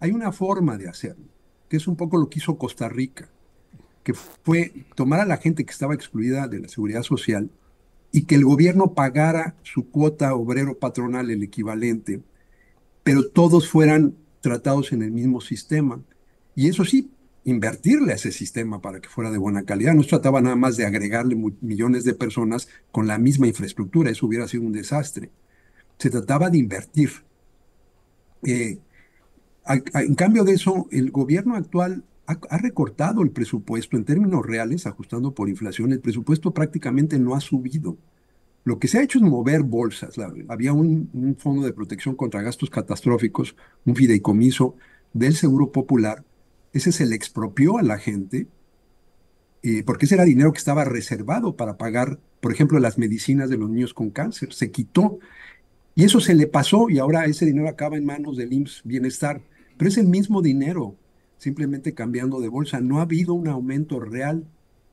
Hay 0.00 0.10
una 0.10 0.32
forma 0.32 0.76
de 0.76 0.88
hacerlo, 0.88 1.26
que 1.68 1.76
es 1.76 1.86
un 1.86 1.96
poco 1.96 2.18
lo 2.18 2.28
que 2.28 2.38
hizo 2.38 2.58
Costa 2.58 2.88
Rica, 2.88 3.28
que 4.02 4.14
fue 4.14 4.72
tomar 4.94 5.20
a 5.20 5.26
la 5.26 5.36
gente 5.38 5.64
que 5.64 5.72
estaba 5.72 5.94
excluida 5.94 6.46
de 6.48 6.60
la 6.60 6.68
seguridad 6.68 7.02
social 7.02 7.50
y 8.12 8.22
que 8.22 8.36
el 8.36 8.44
gobierno 8.44 8.94
pagara 8.94 9.56
su 9.62 9.90
cuota 9.90 10.34
obrero 10.34 10.78
patronal, 10.78 11.30
el 11.30 11.42
equivalente, 11.42 12.22
pero 13.02 13.28
todos 13.28 13.68
fueran 13.68 14.14
tratados 14.40 14.92
en 14.92 15.02
el 15.02 15.10
mismo 15.10 15.40
sistema. 15.40 16.00
Y 16.54 16.68
eso 16.68 16.84
sí, 16.84 17.10
invertirle 17.44 18.12
a 18.12 18.16
ese 18.16 18.32
sistema 18.32 18.80
para 18.80 19.00
que 19.00 19.08
fuera 19.08 19.30
de 19.30 19.38
buena 19.38 19.64
calidad. 19.64 19.94
No 19.94 20.02
se 20.02 20.10
trataba 20.10 20.40
nada 20.40 20.56
más 20.56 20.76
de 20.76 20.84
agregarle 20.84 21.36
millones 21.60 22.04
de 22.04 22.14
personas 22.14 22.68
con 22.90 23.06
la 23.06 23.18
misma 23.18 23.46
infraestructura, 23.46 24.10
eso 24.10 24.26
hubiera 24.26 24.48
sido 24.48 24.64
un 24.64 24.72
desastre. 24.72 25.30
Se 25.98 26.10
trataba 26.10 26.50
de 26.50 26.58
invertir. 26.58 27.10
Eh, 28.44 28.78
en 29.68 30.14
cambio 30.14 30.44
de 30.44 30.52
eso, 30.52 30.86
el 30.90 31.10
gobierno 31.10 31.56
actual 31.56 32.04
ha, 32.26 32.58
recortado 32.58 33.22
el 33.22 33.30
presupuesto 33.30 33.96
en 33.96 34.04
términos 34.04 34.44
reales, 34.44 34.86
ajustando 34.86 35.32
por 35.32 35.48
inflación. 35.48 35.92
El 35.92 36.00
presupuesto 36.00 36.52
prácticamente 36.52 37.18
no 37.18 37.34
ha 37.34 37.40
subido. 37.40 37.96
Lo 38.64 38.78
que 38.78 38.88
se 38.88 38.98
ha 38.98 39.02
hecho 39.02 39.18
es 39.18 39.24
mover 39.24 39.62
bolsas. 39.62 40.16
había 40.48 40.72
un, 40.72 41.36
fondo 41.38 41.64
de 41.64 41.72
protección 41.72 42.16
contra 42.16 42.42
gastos 42.42 42.70
catastróficos, 42.70 43.56
un 43.84 43.94
fideicomiso 43.94 44.74
del 45.12 45.34
Seguro 45.34 45.70
Popular. 45.70 46.24
Ese 46.72 46.90
se 46.92 47.06
le 47.06 47.14
expropió 47.14 47.78
a 47.78 47.82
la 47.82 47.98
gente 47.98 48.48
eh, 49.62 49.82
porque 49.84 50.06
ese 50.06 50.16
era 50.16 50.24
dinero 50.24 50.52
que 50.52 50.58
estaba 50.58 50.84
reservado 50.84 51.56
para 51.56 51.76
pagar, 51.76 52.18
por 52.40 52.52
ejemplo, 52.52 52.78
las 52.78 52.98
medicinas 52.98 53.50
de 53.50 53.56
los 53.56 53.70
niños 53.70 53.94
con 53.94 54.10
cáncer. 54.10 54.52
Se 54.52 54.70
quitó 54.70 55.18
y 55.94 56.04
eso 56.04 56.20
se 56.20 56.34
le 56.34 56.46
pasó 56.46 56.90
y 56.90 56.98
ahora 56.98 57.24
ese 57.24 57.46
dinero 57.46 57.68
acaba 57.68 57.96
en 57.96 58.04
manos 58.04 58.36
del 58.36 58.52
IMSS 58.52 58.82
Bienestar. 58.84 59.40
Pero 59.76 59.88
es 59.88 59.98
el 59.98 60.06
mismo 60.06 60.42
dinero, 60.42 60.94
simplemente 61.38 61.94
cambiando 61.94 62.40
de 62.40 62.48
bolsa. 62.48 62.80
No 62.80 62.98
ha 62.98 63.02
habido 63.02 63.34
un 63.34 63.48
aumento 63.48 64.00
real 64.00 64.44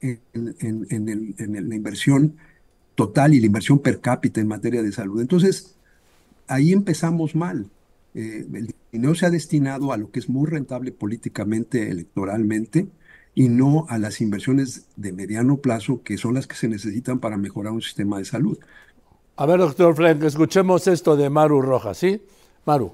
en, 0.01 1.69
la 1.69 1.75
inversión 1.75 2.35
total 2.95 3.33
y 3.33 3.39
la 3.39 3.45
inversión 3.45 3.79
per 3.79 4.01
cápita 4.01 4.41
en 4.41 4.47
materia 4.47 4.83
de 4.83 4.91
salud. 4.91 5.21
Entonces, 5.21 5.75
ahí 6.47 6.73
empezamos 6.73 7.35
mal. 7.35 7.67
Eh, 8.13 8.45
el 8.53 8.75
dinero 8.91 9.15
se 9.15 9.25
ha 9.25 9.29
destinado 9.29 9.91
a 9.91 9.97
lo 9.97 10.11
que 10.11 10.19
es 10.19 10.29
muy 10.29 10.47
rentable 10.47 10.91
políticamente, 10.91 11.89
electoralmente, 11.89 12.87
y 13.35 13.49
no 13.49 13.85
a 13.89 13.97
las 13.97 14.21
inversiones 14.21 14.85
de 14.95 15.11
mediano 15.11 15.57
plazo, 15.57 16.03
que 16.03 16.17
son 16.17 16.35
las 16.35 16.45
que 16.45 16.55
se 16.55 16.67
necesitan 16.67 17.19
para 17.19 17.37
mejorar 17.37 17.73
un 17.73 17.81
sistema 17.81 18.19
de 18.19 18.25
salud. 18.25 18.59
A 19.35 19.45
ver, 19.47 19.59
doctor 19.59 19.95
Frank, 19.95 20.21
escuchemos 20.23 20.87
esto 20.87 21.15
de 21.15 21.29
Maru 21.29 21.61
Rojas, 21.61 21.97
¿sí? 21.97 22.21
Maru. 22.65 22.93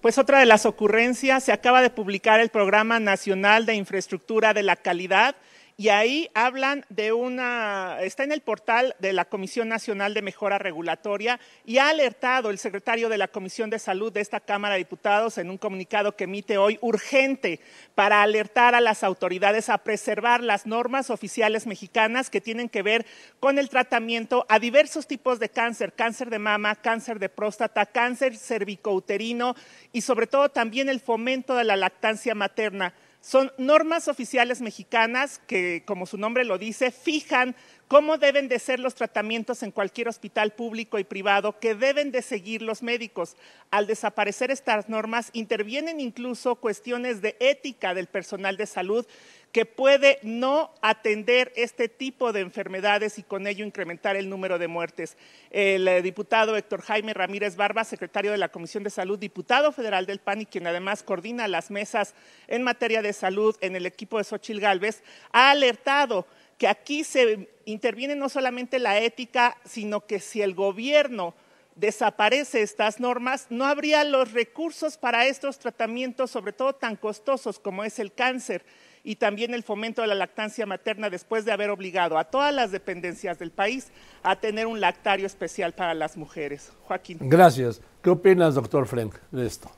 Pues 0.00 0.16
otra 0.16 0.38
de 0.38 0.46
las 0.46 0.64
ocurrencias, 0.64 1.44
se 1.44 1.52
acaba 1.52 1.82
de 1.82 1.90
publicar 1.90 2.40
el 2.40 2.48
Programa 2.48 2.98
Nacional 3.00 3.66
de 3.66 3.74
Infraestructura 3.74 4.54
de 4.54 4.62
la 4.62 4.76
Calidad, 4.76 5.36
y 5.80 5.88
ahí 5.88 6.28
hablan 6.34 6.84
de 6.90 7.14
una, 7.14 8.02
está 8.02 8.22
en 8.22 8.32
el 8.32 8.42
portal 8.42 8.94
de 8.98 9.14
la 9.14 9.24
Comisión 9.24 9.70
Nacional 9.70 10.12
de 10.12 10.20
Mejora 10.20 10.58
Regulatoria 10.58 11.40
y 11.64 11.78
ha 11.78 11.88
alertado 11.88 12.50
el 12.50 12.58
secretario 12.58 13.08
de 13.08 13.16
la 13.16 13.28
Comisión 13.28 13.70
de 13.70 13.78
Salud 13.78 14.12
de 14.12 14.20
esta 14.20 14.40
Cámara 14.40 14.74
de 14.74 14.80
Diputados 14.80 15.38
en 15.38 15.48
un 15.48 15.56
comunicado 15.56 16.14
que 16.14 16.24
emite 16.24 16.58
hoy 16.58 16.76
urgente 16.82 17.60
para 17.94 18.20
alertar 18.20 18.74
a 18.74 18.82
las 18.82 19.02
autoridades 19.02 19.70
a 19.70 19.78
preservar 19.78 20.42
las 20.42 20.66
normas 20.66 21.08
oficiales 21.08 21.66
mexicanas 21.66 22.28
que 22.28 22.42
tienen 22.42 22.68
que 22.68 22.82
ver 22.82 23.06
con 23.40 23.58
el 23.58 23.70
tratamiento 23.70 24.44
a 24.50 24.58
diversos 24.58 25.06
tipos 25.06 25.38
de 25.38 25.48
cáncer, 25.48 25.94
cáncer 25.94 26.28
de 26.28 26.40
mama, 26.40 26.74
cáncer 26.74 27.18
de 27.18 27.30
próstata, 27.30 27.86
cáncer 27.86 28.36
cervicouterino 28.36 29.54
y 29.94 30.02
sobre 30.02 30.26
todo 30.26 30.50
también 30.50 30.90
el 30.90 31.00
fomento 31.00 31.54
de 31.54 31.64
la 31.64 31.76
lactancia 31.76 32.34
materna. 32.34 32.92
Son 33.20 33.52
normas 33.58 34.08
oficiales 34.08 34.62
mexicanas 34.62 35.40
que, 35.46 35.82
como 35.84 36.06
su 36.06 36.16
nombre 36.16 36.44
lo 36.44 36.56
dice, 36.56 36.90
fijan 36.90 37.54
cómo 37.86 38.16
deben 38.16 38.48
de 38.48 38.58
ser 38.58 38.80
los 38.80 38.94
tratamientos 38.94 39.62
en 39.62 39.72
cualquier 39.72 40.08
hospital 40.08 40.52
público 40.52 40.98
y 40.98 41.04
privado 41.04 41.58
que 41.58 41.74
deben 41.74 42.12
de 42.12 42.22
seguir 42.22 42.62
los 42.62 42.82
médicos. 42.82 43.36
Al 43.70 43.86
desaparecer 43.86 44.50
estas 44.50 44.88
normas, 44.88 45.28
intervienen 45.34 46.00
incluso 46.00 46.54
cuestiones 46.54 47.20
de 47.20 47.36
ética 47.40 47.92
del 47.92 48.06
personal 48.06 48.56
de 48.56 48.66
salud 48.66 49.06
que 49.52 49.64
puede 49.64 50.18
no 50.22 50.72
atender 50.80 51.52
este 51.56 51.88
tipo 51.88 52.32
de 52.32 52.40
enfermedades 52.40 53.18
y 53.18 53.24
con 53.24 53.46
ello 53.46 53.64
incrementar 53.64 54.16
el 54.16 54.28
número 54.28 54.58
de 54.58 54.68
muertes. 54.68 55.16
El 55.50 55.88
eh, 55.88 56.02
diputado 56.02 56.56
Héctor 56.56 56.82
Jaime 56.82 57.14
Ramírez 57.14 57.56
Barba, 57.56 57.82
secretario 57.82 58.30
de 58.30 58.38
la 58.38 58.50
Comisión 58.50 58.84
de 58.84 58.90
Salud, 58.90 59.18
diputado 59.18 59.72
federal 59.72 60.06
del 60.06 60.20
PAN 60.20 60.42
y 60.42 60.46
quien 60.46 60.66
además 60.66 61.02
coordina 61.02 61.48
las 61.48 61.70
mesas 61.70 62.14
en 62.46 62.62
materia 62.62 63.02
de 63.02 63.12
salud 63.12 63.56
en 63.60 63.74
el 63.74 63.86
equipo 63.86 64.18
de 64.18 64.24
Xochil 64.24 64.60
Gálvez, 64.60 65.02
ha 65.32 65.50
alertado 65.50 66.26
que 66.56 66.68
aquí 66.68 67.02
se 67.02 67.48
interviene 67.64 68.14
no 68.14 68.28
solamente 68.28 68.78
la 68.78 68.98
ética, 69.00 69.56
sino 69.64 70.06
que 70.06 70.20
si 70.20 70.42
el 70.42 70.54
gobierno 70.54 71.34
desaparece 71.74 72.62
estas 72.62 73.00
normas, 73.00 73.46
no 73.48 73.64
habría 73.64 74.04
los 74.04 74.32
recursos 74.32 74.98
para 74.98 75.26
estos 75.26 75.58
tratamientos, 75.58 76.30
sobre 76.30 76.52
todo 76.52 76.74
tan 76.74 76.96
costosos 76.96 77.58
como 77.58 77.82
es 77.82 77.98
el 77.98 78.12
cáncer 78.12 78.64
y 79.04 79.16
también 79.16 79.54
el 79.54 79.62
fomento 79.62 80.02
de 80.02 80.08
la 80.08 80.14
lactancia 80.14 80.66
materna 80.66 81.10
después 81.10 81.44
de 81.44 81.52
haber 81.52 81.70
obligado 81.70 82.18
a 82.18 82.24
todas 82.24 82.54
las 82.54 82.70
dependencias 82.70 83.38
del 83.38 83.50
país 83.50 83.88
a 84.22 84.36
tener 84.36 84.66
un 84.66 84.80
lactario 84.80 85.26
especial 85.26 85.72
para 85.72 85.94
las 85.94 86.16
mujeres. 86.16 86.72
Joaquín. 86.82 87.18
Gracias. 87.22 87.80
¿Qué 88.02 88.10
opinas, 88.10 88.54
doctor 88.54 88.86
Frank, 88.86 89.14
de 89.30 89.46
esto? 89.46 89.70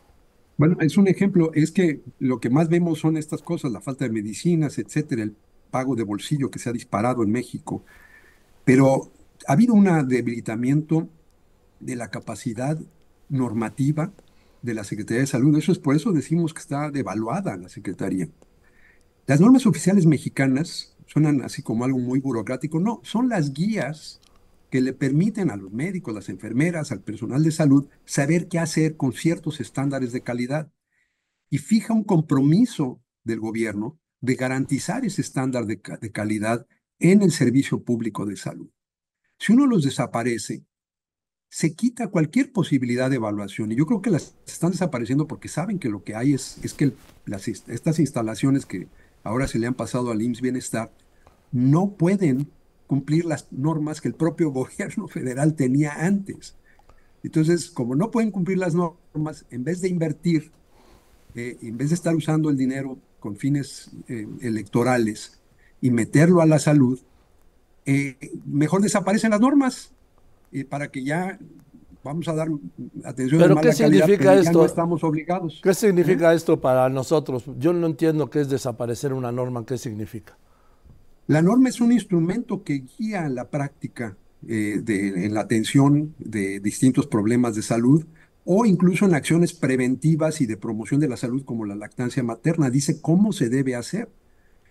Bueno, 0.56 0.76
es 0.80 0.96
un 0.96 1.08
ejemplo, 1.08 1.50
es 1.54 1.72
que 1.72 2.02
lo 2.18 2.38
que 2.38 2.50
más 2.50 2.68
vemos 2.68 3.00
son 3.00 3.16
estas 3.16 3.42
cosas, 3.42 3.72
la 3.72 3.80
falta 3.80 4.04
de 4.04 4.10
medicinas, 4.10 4.78
etcétera, 4.78 5.22
el 5.22 5.34
pago 5.70 5.96
de 5.96 6.04
bolsillo 6.04 6.50
que 6.50 6.58
se 6.58 6.68
ha 6.68 6.72
disparado 6.72 7.22
en 7.22 7.32
México, 7.32 7.84
pero 8.64 9.10
ha 9.48 9.54
habido 9.54 9.74
un 9.74 10.06
debilitamiento 10.06 11.08
de 11.80 11.96
la 11.96 12.10
capacidad 12.10 12.78
normativa 13.28 14.12
de 14.60 14.74
la 14.74 14.84
Secretaría 14.84 15.22
de 15.22 15.26
Salud. 15.26 15.56
Eso 15.58 15.72
es 15.72 15.78
por 15.78 15.96
eso 15.96 16.12
decimos 16.12 16.54
que 16.54 16.60
está 16.60 16.90
devaluada 16.90 17.56
la 17.56 17.68
Secretaría. 17.68 18.28
Las 19.26 19.40
normas 19.40 19.66
oficiales 19.66 20.06
mexicanas 20.06 20.96
suenan 21.06 21.42
así 21.42 21.62
como 21.62 21.84
algo 21.84 21.98
muy 21.98 22.20
burocrático. 22.20 22.80
No, 22.80 23.00
son 23.04 23.28
las 23.28 23.52
guías 23.52 24.20
que 24.70 24.80
le 24.80 24.92
permiten 24.92 25.50
a 25.50 25.56
los 25.56 25.70
médicos, 25.70 26.14
las 26.14 26.28
enfermeras, 26.28 26.90
al 26.90 27.02
personal 27.02 27.44
de 27.44 27.52
salud 27.52 27.86
saber 28.04 28.48
qué 28.48 28.58
hacer 28.58 28.96
con 28.96 29.12
ciertos 29.12 29.60
estándares 29.60 30.12
de 30.12 30.22
calidad. 30.22 30.72
Y 31.50 31.58
fija 31.58 31.92
un 31.92 32.04
compromiso 32.04 33.02
del 33.22 33.38
gobierno 33.38 34.00
de 34.20 34.34
garantizar 34.34 35.04
ese 35.04 35.20
estándar 35.20 35.66
de, 35.66 35.80
de 36.00 36.10
calidad 36.10 36.66
en 36.98 37.22
el 37.22 37.30
servicio 37.30 37.84
público 37.84 38.24
de 38.26 38.36
salud. 38.36 38.70
Si 39.38 39.52
uno 39.52 39.66
los 39.66 39.84
desaparece, 39.84 40.64
se 41.48 41.74
quita 41.74 42.08
cualquier 42.08 42.50
posibilidad 42.50 43.10
de 43.10 43.16
evaluación. 43.16 43.70
Y 43.70 43.76
yo 43.76 43.84
creo 43.84 44.00
que 44.00 44.08
las 44.08 44.34
están 44.46 44.70
desapareciendo 44.70 45.26
porque 45.26 45.48
saben 45.48 45.78
que 45.78 45.90
lo 45.90 46.02
que 46.02 46.14
hay 46.14 46.32
es, 46.32 46.58
es 46.64 46.72
que 46.72 46.92
las, 47.26 47.46
estas 47.46 47.98
instalaciones 47.98 48.64
que 48.64 48.88
ahora 49.22 49.46
se 49.48 49.58
le 49.58 49.66
han 49.66 49.74
pasado 49.74 50.10
al 50.10 50.22
IMSS 50.22 50.40
Bienestar 50.40 50.92
no 51.52 51.90
pueden 51.90 52.50
cumplir 52.86 53.24
las 53.26 53.52
normas 53.52 54.00
que 54.00 54.08
el 54.08 54.14
propio 54.14 54.50
gobierno 54.52 55.06
federal 55.06 55.54
tenía 55.54 56.04
antes. 56.04 56.56
Entonces, 57.22 57.70
como 57.70 57.94
no 57.94 58.10
pueden 58.10 58.32
cumplir 58.32 58.58
las 58.58 58.74
normas, 58.74 59.46
en 59.50 59.62
vez 59.62 59.80
de 59.80 59.88
invertir, 59.88 60.50
eh, 61.36 61.56
en 61.62 61.76
vez 61.76 61.90
de 61.90 61.94
estar 61.94 62.16
usando 62.16 62.50
el 62.50 62.56
dinero 62.56 62.98
con 63.20 63.36
fines 63.36 63.92
eh, 64.08 64.26
electorales 64.40 65.40
y 65.80 65.90
meterlo 65.92 66.40
a 66.40 66.46
la 66.46 66.58
salud, 66.58 67.00
eh, 67.86 68.16
mejor 68.44 68.82
desaparecen 68.82 69.30
las 69.30 69.40
normas 69.40 69.92
para 70.68 70.90
que 70.90 71.02
ya 71.02 71.38
vamos 72.04 72.28
a 72.28 72.35
dar 72.35 72.49
atención 73.04 73.40
¿Pero 73.40 73.56
qué 73.56 73.73
significa 73.73 74.35
esto? 74.35 74.59
no 74.59 74.64
estamos 74.64 75.04
obligados. 75.04 75.61
¿Qué 75.62 75.75
significa 75.75 76.35
esto 76.35 76.61
para 76.61 76.88
nosotros? 76.88 77.44
Yo 77.59 77.73
no 77.73 77.87
entiendo 77.87 78.30
qué 78.30 78.40
es 78.40 78.49
desaparecer 78.49 79.12
una 79.12 79.32
norma, 79.32 79.64
¿qué 79.64 79.78
significa? 79.78 80.37
La 81.26 81.40
norma 81.40 81.68
es 81.68 81.80
un 81.80 81.92
instrumento 81.92 82.62
que 82.62 82.85
guía 82.99 83.28
la 83.28 83.49
práctica 83.49 84.16
eh, 84.47 84.80
de, 84.82 85.26
en 85.26 85.35
la 85.35 85.40
atención 85.40 86.14
de 86.18 86.59
distintos 86.61 87.06
problemas 87.06 87.54
de 87.54 87.62
salud 87.62 88.04
o 88.44 88.66
incluso 88.66 89.06
en 89.06 89.14
acciones 89.14 89.52
preventivas 89.52 90.40
y 90.40 90.47
de 90.47 90.56
promoción 90.56 91.00
de 91.00 91.09
la 91.09 91.16
salud 91.16 91.44
como 91.44 91.64
la 91.64 91.76
lactancia 91.76 92.25
materna. 92.25 92.71
Dice 92.71 93.00
cómo 93.00 93.32
se 93.32 93.49
debe 93.49 93.76
hacer. 93.76 94.11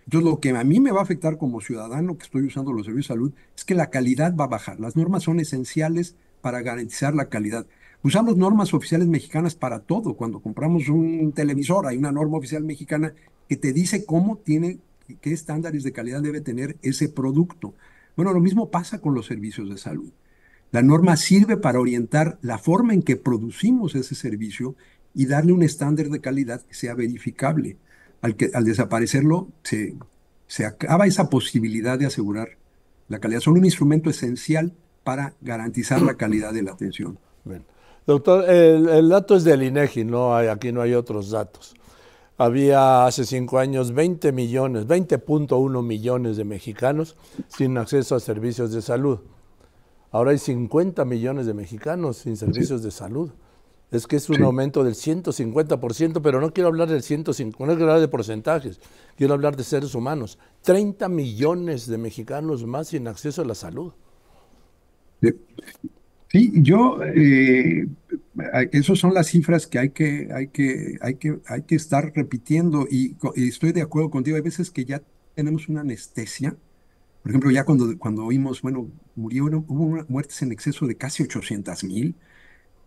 Entonces, 0.05 0.29
lo 0.29 0.39
que 0.39 0.49
a 0.49 0.63
mí 0.65 0.81
me 0.81 0.91
va 0.91 0.99
a 0.99 1.03
afectar 1.03 1.37
como 1.37 1.61
ciudadano 1.61 2.17
que 2.17 2.25
estoy 2.25 2.43
usando 2.43 2.73
los 2.73 2.85
servicios 2.85 3.07
de 3.07 3.13
salud 3.13 3.33
es 3.55 3.63
que 3.63 3.75
la 3.75 3.89
calidad 3.89 4.35
va 4.35 4.45
a 4.45 4.49
bajar. 4.49 4.79
Las 4.79 4.97
normas 4.97 5.23
son 5.23 5.39
esenciales 5.39 6.17
para 6.41 6.61
garantizar 6.61 7.13
la 7.15 7.29
calidad. 7.29 7.65
Usamos 8.03 8.35
normas 8.35 8.73
oficiales 8.73 9.07
mexicanas 9.07 9.55
para 9.55 9.79
todo. 9.79 10.15
Cuando 10.15 10.39
compramos 10.41 10.89
un 10.89 11.31
televisor, 11.33 11.87
hay 11.87 11.97
una 11.97 12.11
norma 12.11 12.37
oficial 12.37 12.63
mexicana 12.63 13.13
que 13.47 13.57
te 13.57 13.73
dice 13.73 14.05
cómo 14.05 14.37
tiene, 14.37 14.79
qué 15.21 15.33
estándares 15.33 15.83
de 15.83 15.91
calidad 15.91 16.21
debe 16.21 16.41
tener 16.41 16.77
ese 16.81 17.09
producto. 17.09 17.75
Bueno, 18.15 18.33
lo 18.33 18.39
mismo 18.39 18.71
pasa 18.71 18.99
con 18.99 19.13
los 19.13 19.27
servicios 19.27 19.69
de 19.69 19.77
salud. 19.77 20.11
La 20.71 20.81
norma 20.81 21.17
sirve 21.17 21.57
para 21.57 21.79
orientar 21.79 22.39
la 22.41 22.57
forma 22.57 22.93
en 22.93 23.03
que 23.03 23.17
producimos 23.17 23.93
ese 23.95 24.15
servicio 24.15 24.75
y 25.13 25.25
darle 25.25 25.51
un 25.51 25.63
estándar 25.63 26.09
de 26.09 26.21
calidad 26.21 26.61
que 26.61 26.73
sea 26.73 26.93
verificable 26.93 27.77
al, 28.21 28.35
que, 28.35 28.51
al 28.53 28.63
desaparecerlo 28.63 29.49
se, 29.63 29.95
se 30.47 30.65
acaba 30.65 31.07
esa 31.07 31.29
posibilidad 31.29 31.99
de 31.99 32.05
asegurar 32.05 32.57
la 33.09 33.19
calidad. 33.19 33.41
Son 33.41 33.57
un 33.57 33.65
instrumento 33.65 34.09
esencial 34.09 34.73
para 35.03 35.33
garantizar 35.41 36.01
la 36.01 36.15
calidad 36.15 36.53
de 36.53 36.63
la 36.63 36.71
atención. 36.71 37.17
Doctor, 38.05 38.49
el, 38.49 39.09
dato 39.09 39.35
es 39.35 39.43
del 39.43 39.63
INEGI, 39.63 40.05
no 40.05 40.35
hay, 40.35 40.47
aquí 40.47 40.71
no 40.71 40.81
hay 40.81 40.93
otros 40.93 41.29
datos. 41.29 41.75
Había 42.37 43.05
hace 43.05 43.23
cinco 43.25 43.59
años 43.59 43.93
20 43.93 44.31
millones, 44.31 44.87
20.1 44.87 45.83
millones 45.83 46.37
de 46.37 46.43
mexicanos 46.43 47.15
sin 47.47 47.77
acceso 47.77 48.15
a 48.15 48.19
servicios 48.19 48.71
de 48.71 48.81
salud. 48.81 49.19
Ahora 50.11 50.31
hay 50.31 50.39
50 50.39 51.05
millones 51.05 51.45
de 51.45 51.53
mexicanos 51.53 52.17
sin 52.17 52.35
servicios 52.35 52.81
de 52.81 52.91
salud. 52.91 53.31
Es 53.91 54.07
que 54.07 54.15
es 54.15 54.29
un 54.29 54.41
aumento 54.41 54.83
del 54.83 54.95
150%, 54.95 56.21
pero 56.23 56.41
no 56.41 56.53
quiero 56.53 56.69
hablar 56.69 56.89
del 56.89 57.03
150, 57.03 57.57
no 57.59 57.65
quiero 57.75 57.83
hablar 57.83 57.99
de 57.99 58.07
porcentajes, 58.07 58.79
quiero 59.17 59.33
hablar 59.33 59.55
de 59.55 59.63
seres 59.63 59.93
humanos. 59.93 60.39
30 60.63 61.09
millones 61.09 61.87
de 61.87 61.97
mexicanos 61.97 62.65
más 62.65 62.87
sin 62.87 63.07
acceso 63.07 63.41
a 63.41 63.45
la 63.45 63.53
salud. 63.53 63.93
Sí, 66.31 66.51
yo, 66.55 67.03
eh, 67.03 67.87
esas 68.71 68.99
son 68.99 69.13
las 69.13 69.27
cifras 69.27 69.67
que 69.67 69.79
hay 69.79 69.89
que, 69.89 70.29
hay 70.33 70.47
que, 70.47 70.97
hay 71.01 71.15
que, 71.15 71.39
hay 71.45 71.63
que 71.63 71.75
estar 71.75 72.13
repitiendo 72.15 72.87
y, 72.89 73.17
estoy 73.35 73.73
de 73.73 73.81
acuerdo 73.81 74.09
contigo. 74.09 74.37
Hay 74.37 74.41
veces 74.41 74.71
que 74.71 74.85
ya 74.85 75.01
tenemos 75.35 75.67
una 75.67 75.81
anestesia. 75.81 76.55
Por 77.21 77.31
ejemplo, 77.31 77.51
ya 77.51 77.65
cuando, 77.65 77.97
cuando 77.97 78.25
oímos, 78.25 78.61
bueno, 78.61 78.89
murieron, 79.15 79.65
hubo 79.67 80.05
muertes 80.07 80.41
en 80.41 80.51
exceso 80.51 80.87
de 80.87 80.95
casi 80.95 81.23
800 81.23 81.83
mil 81.83 82.15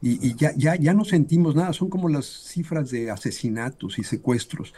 y, 0.00 0.34
ya, 0.36 0.52
ya, 0.56 0.76
ya 0.76 0.92
no 0.94 1.04
sentimos 1.04 1.54
nada, 1.56 1.72
son 1.72 1.88
como 1.88 2.08
las 2.10 2.26
cifras 2.26 2.90
de 2.90 3.10
asesinatos 3.10 3.98
y 3.98 4.04
secuestros. 4.04 4.74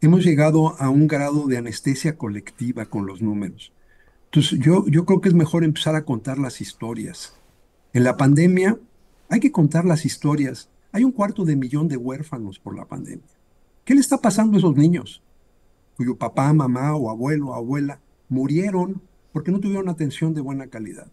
Hemos 0.00 0.24
llegado 0.24 0.80
a 0.80 0.88
un 0.90 1.08
grado 1.08 1.46
de 1.46 1.58
anestesia 1.58 2.16
colectiva 2.16 2.86
con 2.86 3.06
los 3.06 3.22
números. 3.22 3.72
Entonces, 4.32 4.58
yo, 4.60 4.86
yo 4.86 5.04
creo 5.04 5.20
que 5.20 5.28
es 5.28 5.34
mejor 5.34 5.62
empezar 5.62 5.94
a 5.94 6.06
contar 6.06 6.38
las 6.38 6.62
historias. 6.62 7.34
En 7.92 8.02
la 8.02 8.16
pandemia 8.16 8.78
hay 9.28 9.40
que 9.40 9.52
contar 9.52 9.84
las 9.84 10.06
historias. 10.06 10.70
Hay 10.90 11.04
un 11.04 11.12
cuarto 11.12 11.44
de 11.44 11.54
millón 11.54 11.86
de 11.86 11.98
huérfanos 11.98 12.58
por 12.58 12.74
la 12.74 12.86
pandemia. 12.86 13.28
¿Qué 13.84 13.94
le 13.94 14.00
está 14.00 14.16
pasando 14.16 14.56
a 14.56 14.58
esos 14.58 14.74
niños? 14.74 15.22
Cuyo 15.98 16.16
papá, 16.16 16.50
mamá 16.54 16.96
o 16.96 17.10
abuelo 17.10 17.48
o 17.48 17.54
abuela 17.54 18.00
murieron 18.30 19.02
porque 19.34 19.50
no 19.50 19.60
tuvieron 19.60 19.90
atención 19.90 20.32
de 20.32 20.40
buena 20.40 20.68
calidad. 20.68 21.12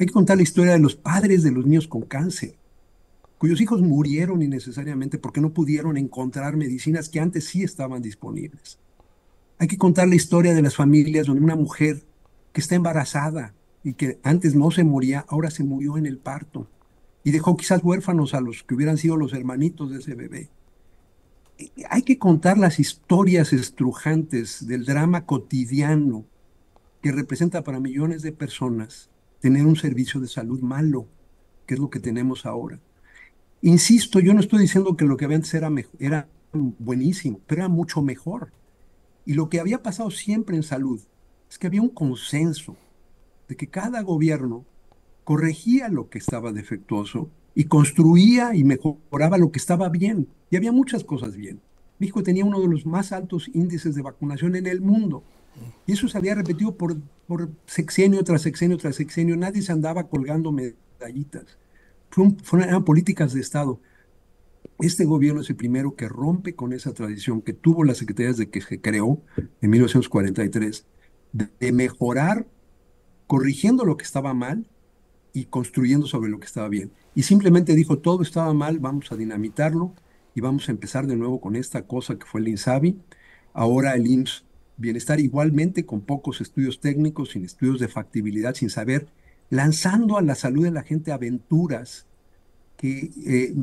Hay 0.00 0.06
que 0.06 0.12
contar 0.12 0.36
la 0.36 0.42
historia 0.42 0.72
de 0.72 0.80
los 0.80 0.96
padres 0.96 1.44
de 1.44 1.52
los 1.52 1.64
niños 1.64 1.86
con 1.86 2.02
cáncer 2.02 2.56
cuyos 3.38 3.60
hijos 3.60 3.80
murieron 3.80 4.42
innecesariamente 4.42 5.16
porque 5.16 5.40
no 5.40 5.54
pudieron 5.54 5.96
encontrar 5.96 6.56
medicinas 6.56 7.08
que 7.08 7.20
antes 7.20 7.44
sí 7.44 7.62
estaban 7.62 8.02
disponibles. 8.02 8.78
Hay 9.58 9.68
que 9.68 9.78
contar 9.78 10.08
la 10.08 10.16
historia 10.16 10.54
de 10.54 10.62
las 10.62 10.74
familias 10.74 11.26
donde 11.26 11.42
una 11.42 11.54
mujer 11.56 12.02
que 12.58 12.62
está 12.62 12.74
embarazada 12.74 13.54
y 13.84 13.92
que 13.92 14.18
antes 14.24 14.56
no 14.56 14.72
se 14.72 14.82
moría, 14.82 15.24
ahora 15.28 15.48
se 15.48 15.62
murió 15.62 15.96
en 15.96 16.06
el 16.06 16.18
parto 16.18 16.68
y 17.22 17.30
dejó 17.30 17.56
quizás 17.56 17.84
huérfanos 17.84 18.34
a 18.34 18.40
los 18.40 18.64
que 18.64 18.74
hubieran 18.74 18.98
sido 18.98 19.16
los 19.16 19.32
hermanitos 19.32 19.92
de 19.92 19.98
ese 19.98 20.16
bebé. 20.16 20.50
Hay 21.88 22.02
que 22.02 22.18
contar 22.18 22.58
las 22.58 22.80
historias 22.80 23.52
estrujantes 23.52 24.66
del 24.66 24.84
drama 24.86 25.24
cotidiano 25.24 26.24
que 27.00 27.12
representa 27.12 27.62
para 27.62 27.78
millones 27.78 28.22
de 28.22 28.32
personas 28.32 29.08
tener 29.38 29.64
un 29.64 29.76
servicio 29.76 30.20
de 30.20 30.26
salud 30.26 30.60
malo, 30.60 31.06
que 31.64 31.74
es 31.74 31.80
lo 31.80 31.90
que 31.90 32.00
tenemos 32.00 32.44
ahora. 32.44 32.80
Insisto, 33.62 34.18
yo 34.18 34.34
no 34.34 34.40
estoy 34.40 34.58
diciendo 34.58 34.96
que 34.96 35.04
lo 35.04 35.16
que 35.16 35.26
había 35.26 35.36
antes 35.36 35.54
era, 35.54 35.70
era 36.00 36.28
buenísimo, 36.52 37.38
pero 37.46 37.60
era 37.60 37.68
mucho 37.68 38.02
mejor. 38.02 38.50
Y 39.24 39.34
lo 39.34 39.48
que 39.48 39.60
había 39.60 39.80
pasado 39.80 40.10
siempre 40.10 40.56
en 40.56 40.64
salud 40.64 41.00
es 41.50 41.58
que 41.58 41.66
había 41.66 41.82
un 41.82 41.88
consenso 41.88 42.76
de 43.48 43.56
que 43.56 43.68
cada 43.68 44.02
gobierno 44.02 44.64
corregía 45.24 45.88
lo 45.88 46.08
que 46.08 46.18
estaba 46.18 46.52
defectuoso 46.52 47.30
y 47.54 47.64
construía 47.64 48.54
y 48.54 48.64
mejoraba 48.64 49.38
lo 49.38 49.50
que 49.50 49.58
estaba 49.58 49.88
bien. 49.88 50.28
Y 50.50 50.56
había 50.56 50.72
muchas 50.72 51.04
cosas 51.04 51.36
bien. 51.36 51.60
México 51.98 52.22
tenía 52.22 52.44
uno 52.44 52.60
de 52.60 52.68
los 52.68 52.86
más 52.86 53.12
altos 53.12 53.50
índices 53.52 53.94
de 53.94 54.02
vacunación 54.02 54.56
en 54.56 54.66
el 54.66 54.80
mundo. 54.80 55.24
Y 55.86 55.92
eso 55.92 56.06
se 56.06 56.16
había 56.16 56.34
repetido 56.34 56.76
por, 56.76 56.96
por 57.26 57.50
sexenio 57.66 58.22
tras 58.22 58.42
sexenio 58.42 58.76
tras 58.76 58.96
sexenio. 58.96 59.36
Nadie 59.36 59.62
se 59.62 59.72
andaba 59.72 60.04
colgando 60.04 60.52
medallitas 60.52 61.58
fueron, 62.42 62.84
políticas 62.84 63.32
de 63.32 63.40
Estado. 63.40 63.80
Este 64.80 65.04
gobierno 65.04 65.40
es 65.40 65.50
el 65.50 65.56
primero 65.56 65.96
que 65.96 66.08
rompe 66.08 66.54
con 66.54 66.72
esa 66.72 66.92
tradición 66.92 67.42
que 67.42 67.52
tuvo 67.52 67.84
la 67.84 67.94
Secretaría 67.94 68.32
de 68.32 68.48
que 68.48 68.60
se 68.60 68.80
creó 68.80 69.20
en 69.60 69.70
1943, 69.70 70.86
de, 71.32 71.72
mejorar 71.72 72.46
corrigiendo 73.26 73.84
lo 73.84 73.96
que 73.96 74.04
estaba 74.04 74.34
mal 74.34 74.66
y 75.32 75.44
construyendo 75.46 76.06
sobre 76.06 76.30
lo 76.30 76.40
que 76.40 76.46
estaba 76.46 76.68
bien. 76.68 76.90
Y 77.14 77.24
simplemente 77.24 77.74
dijo, 77.74 77.98
todo 77.98 78.22
estaba 78.22 78.52
mal, 78.54 78.78
vamos 78.78 79.12
a 79.12 79.16
dinamitarlo 79.16 79.94
y 80.34 80.40
vamos 80.40 80.68
a 80.68 80.72
empezar 80.72 81.06
de 81.06 81.16
nuevo 81.16 81.40
con 81.40 81.56
esta 81.56 81.82
cosa 81.82 82.18
que 82.18 82.26
fue 82.26 82.40
el 82.40 82.48
INSABI. 82.48 82.98
Ahora 83.52 83.94
el 83.94 84.06
IMSS 84.06 84.44
Bienestar 84.78 85.18
igualmente 85.18 85.84
con 85.84 86.02
pocos 86.02 86.40
estudios 86.40 86.78
técnicos, 86.78 87.30
sin 87.30 87.44
estudios 87.44 87.80
de 87.80 87.88
factibilidad, 87.88 88.54
sin 88.54 88.70
saber 88.70 89.08
lanzando 89.50 90.16
a 90.16 90.22
la 90.22 90.36
salud 90.36 90.62
de 90.62 90.70
la 90.70 90.84
gente 90.84 91.10
aventuras 91.10 92.06
que, 92.76 93.10
eh, 93.26 93.56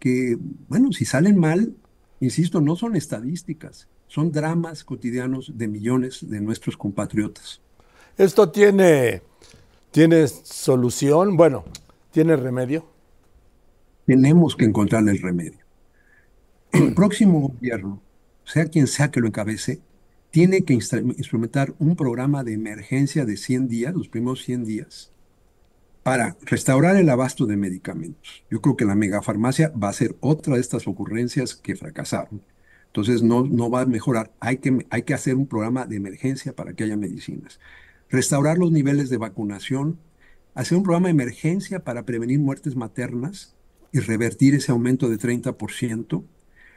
que, 0.00 0.38
bueno, 0.68 0.90
si 0.92 1.04
salen 1.04 1.38
mal, 1.38 1.76
insisto, 2.20 2.62
no 2.62 2.74
son 2.76 2.96
estadísticas, 2.96 3.86
son 4.12 4.30
dramas 4.30 4.84
cotidianos 4.84 5.56
de 5.56 5.68
millones 5.68 6.28
de 6.28 6.38
nuestros 6.42 6.76
compatriotas. 6.76 7.62
¿Esto 8.18 8.50
tiene, 8.50 9.22
tiene 9.90 10.28
solución? 10.28 11.34
Bueno, 11.34 11.64
¿tiene 12.10 12.36
remedio? 12.36 12.86
Tenemos 14.04 14.54
que 14.54 14.66
encontrar 14.66 15.08
el 15.08 15.18
remedio. 15.18 15.60
El 16.72 16.92
próximo 16.94 17.40
gobierno, 17.40 18.02
sea 18.44 18.66
quien 18.66 18.86
sea 18.86 19.10
que 19.10 19.20
lo 19.20 19.28
encabece, 19.28 19.80
tiene 20.30 20.60
que 20.60 20.74
instrumentar 20.74 21.72
un 21.78 21.96
programa 21.96 22.44
de 22.44 22.52
emergencia 22.52 23.24
de 23.24 23.38
100 23.38 23.68
días, 23.68 23.94
los 23.94 24.10
primeros 24.10 24.44
100 24.44 24.66
días, 24.66 25.10
para 26.02 26.36
restaurar 26.42 26.96
el 26.96 27.08
abasto 27.08 27.46
de 27.46 27.56
medicamentos. 27.56 28.44
Yo 28.50 28.60
creo 28.60 28.76
que 28.76 28.84
la 28.84 28.94
megafarmacia 28.94 29.70
va 29.70 29.88
a 29.88 29.94
ser 29.94 30.16
otra 30.20 30.56
de 30.56 30.60
estas 30.60 30.86
ocurrencias 30.86 31.54
que 31.54 31.76
fracasaron. 31.76 32.42
Entonces 32.92 33.22
no, 33.22 33.46
no 33.46 33.70
va 33.70 33.80
a 33.80 33.86
mejorar. 33.86 34.32
Hay 34.38 34.58
que, 34.58 34.86
hay 34.90 35.02
que 35.04 35.14
hacer 35.14 35.34
un 35.34 35.46
programa 35.46 35.86
de 35.86 35.96
emergencia 35.96 36.54
para 36.54 36.74
que 36.74 36.84
haya 36.84 36.96
medicinas. 36.98 37.58
Restaurar 38.10 38.58
los 38.58 38.70
niveles 38.70 39.08
de 39.08 39.16
vacunación. 39.16 39.98
Hacer 40.54 40.76
un 40.76 40.84
programa 40.84 41.06
de 41.06 41.12
emergencia 41.12 41.84
para 41.84 42.04
prevenir 42.04 42.38
muertes 42.38 42.76
maternas 42.76 43.56
y 43.92 44.00
revertir 44.00 44.54
ese 44.54 44.72
aumento 44.72 45.08
de 45.08 45.18
30%. 45.18 46.22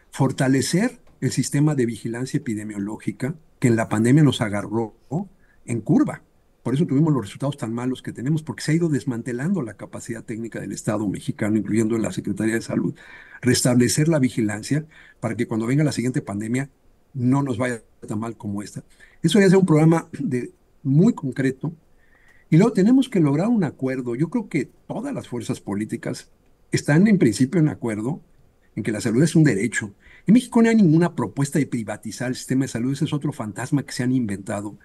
Fortalecer 0.09 1.01
el 1.19 1.31
sistema 1.31 1.75
de 1.75 1.85
vigilancia 1.85 2.37
epidemiológica 2.37 3.35
que 3.59 3.67
en 3.67 3.75
la 3.75 3.89
pandemia 3.89 4.23
nos 4.23 4.39
agarró 4.39 4.95
en 5.65 5.81
curva. 5.81 6.21
Por 6.65 6.73
eso 6.73 6.87
tuvimos 6.87 7.13
los 7.13 7.25
resultados 7.25 7.57
tan 7.57 7.75
malos 7.75 8.01
que 8.01 8.11
tenemos, 8.11 8.41
porque 8.41 8.63
se 8.63 8.71
ha 8.71 8.73
ido 8.73 8.89
desmantelando 8.89 9.61
la 9.61 9.75
capacidad 9.75 10.23
técnica 10.23 10.59
del 10.59 10.71
Estado 10.71 11.07
mexicano, 11.07 11.57
incluyendo 11.57 11.95
la 11.99 12.11
Secretaría 12.11 12.55
de 12.55 12.61
Salud. 12.61 12.95
Restablecer 13.39 14.07
la 14.07 14.17
vigilancia 14.17 14.83
para 15.19 15.35
que 15.35 15.45
cuando 15.45 15.67
venga 15.67 15.83
la 15.83 15.91
siguiente 15.91 16.23
pandemia 16.23 16.71
no 17.13 17.43
nos 17.43 17.59
vaya 17.59 17.83
tan 18.07 18.19
mal 18.19 18.35
como 18.35 18.63
esta. 18.63 18.83
Eso 19.21 19.39
ya 19.39 19.45
es 19.45 19.53
un 19.53 19.67
programa 19.67 20.09
de, 20.13 20.53
muy 20.81 21.13
concreto. 21.13 21.71
Y 22.49 22.57
luego 22.57 22.73
tenemos 22.73 23.09
que 23.09 23.19
lograr 23.19 23.47
un 23.49 23.63
acuerdo. 23.63 24.15
Yo 24.15 24.31
creo 24.31 24.49
que 24.49 24.67
todas 24.87 25.13
las 25.13 25.27
fuerzas 25.27 25.61
políticas 25.61 26.31
están 26.71 27.07
en 27.07 27.19
principio 27.19 27.61
en 27.61 27.69
acuerdo 27.69 28.21
en 28.75 28.81
que 28.81 28.91
la 28.91 29.01
salud 29.01 29.21
es 29.21 29.35
un 29.35 29.43
derecho. 29.43 29.93
En 30.25 30.33
México 30.33 30.63
no 30.63 30.69
hay 30.69 30.75
ninguna 30.75 31.13
propuesta 31.13 31.59
de 31.59 31.67
privatizar 31.67 32.29
el 32.29 32.35
sistema 32.35 32.65
de 32.65 32.69
salud, 32.69 32.91
ese 32.91 33.05
es 33.05 33.13
otro 33.13 33.31
fantasma 33.33 33.83
que 33.83 33.93
se 33.93 34.01
han 34.01 34.11
inventado 34.11 34.79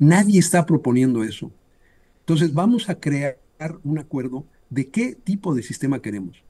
Nadie 0.00 0.38
está 0.38 0.64
proponiendo 0.64 1.22
eso. 1.22 1.52
Entonces 2.20 2.54
vamos 2.54 2.88
a 2.88 2.98
crear 2.98 3.36
un 3.84 3.98
acuerdo 3.98 4.46
de 4.70 4.88
qué 4.88 5.14
tipo 5.14 5.54
de 5.54 5.62
sistema 5.62 6.00
queremos. 6.00 6.42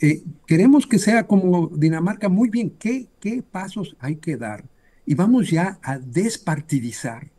Eh, 0.00 0.24
queremos 0.44 0.88
que 0.88 0.98
sea 0.98 1.26
como 1.26 1.68
Dinamarca, 1.68 2.28
muy 2.28 2.50
bien, 2.50 2.70
¿qué, 2.70 3.06
¿qué 3.20 3.42
pasos 3.42 3.96
hay 4.00 4.16
que 4.16 4.36
dar? 4.36 4.64
Y 5.06 5.14
vamos 5.14 5.50
ya 5.50 5.78
a 5.82 5.98
despartidizar 5.98 7.30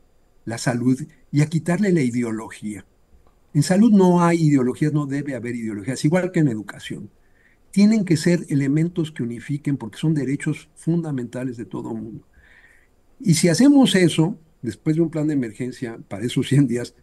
la 0.46 0.58
salud 0.58 0.98
y 1.32 1.42
a 1.42 1.48
quitarle 1.48 1.92
la 1.92 2.02
ideología. 2.02 2.86
En 3.54 3.64
salud 3.64 3.92
no 3.92 4.24
hay 4.24 4.44
ideologías, 4.44 4.94
no 4.94 5.06
debe 5.06 5.36
haber 5.36 5.56
ideologías, 5.56 6.06
igual 6.06 6.32
que 6.32 6.40
en 6.40 6.48
educación. 6.48 7.10
Tienen 7.72 8.06
que 8.06 8.16
ser 8.16 8.46
elementos 8.48 9.12
que 9.12 9.24
unifiquen 9.24 9.76
porque 9.76 9.98
son 9.98 10.14
derechos 10.14 10.70
fundamentales 10.76 11.58
de 11.58 11.66
todo 11.66 11.94
mundo. 11.94 12.26
Y 13.20 13.34
si 13.34 13.50
hacemos 13.50 13.96
eso, 13.96 14.38
después 14.62 14.95
de 14.95 15.02
un 15.02 15.10
plan 15.10 15.28
de 15.28 15.34
emergencia 15.34 16.00
para 16.08 16.26
esos 16.26 16.47
100 16.47 16.67
días, 16.67 16.95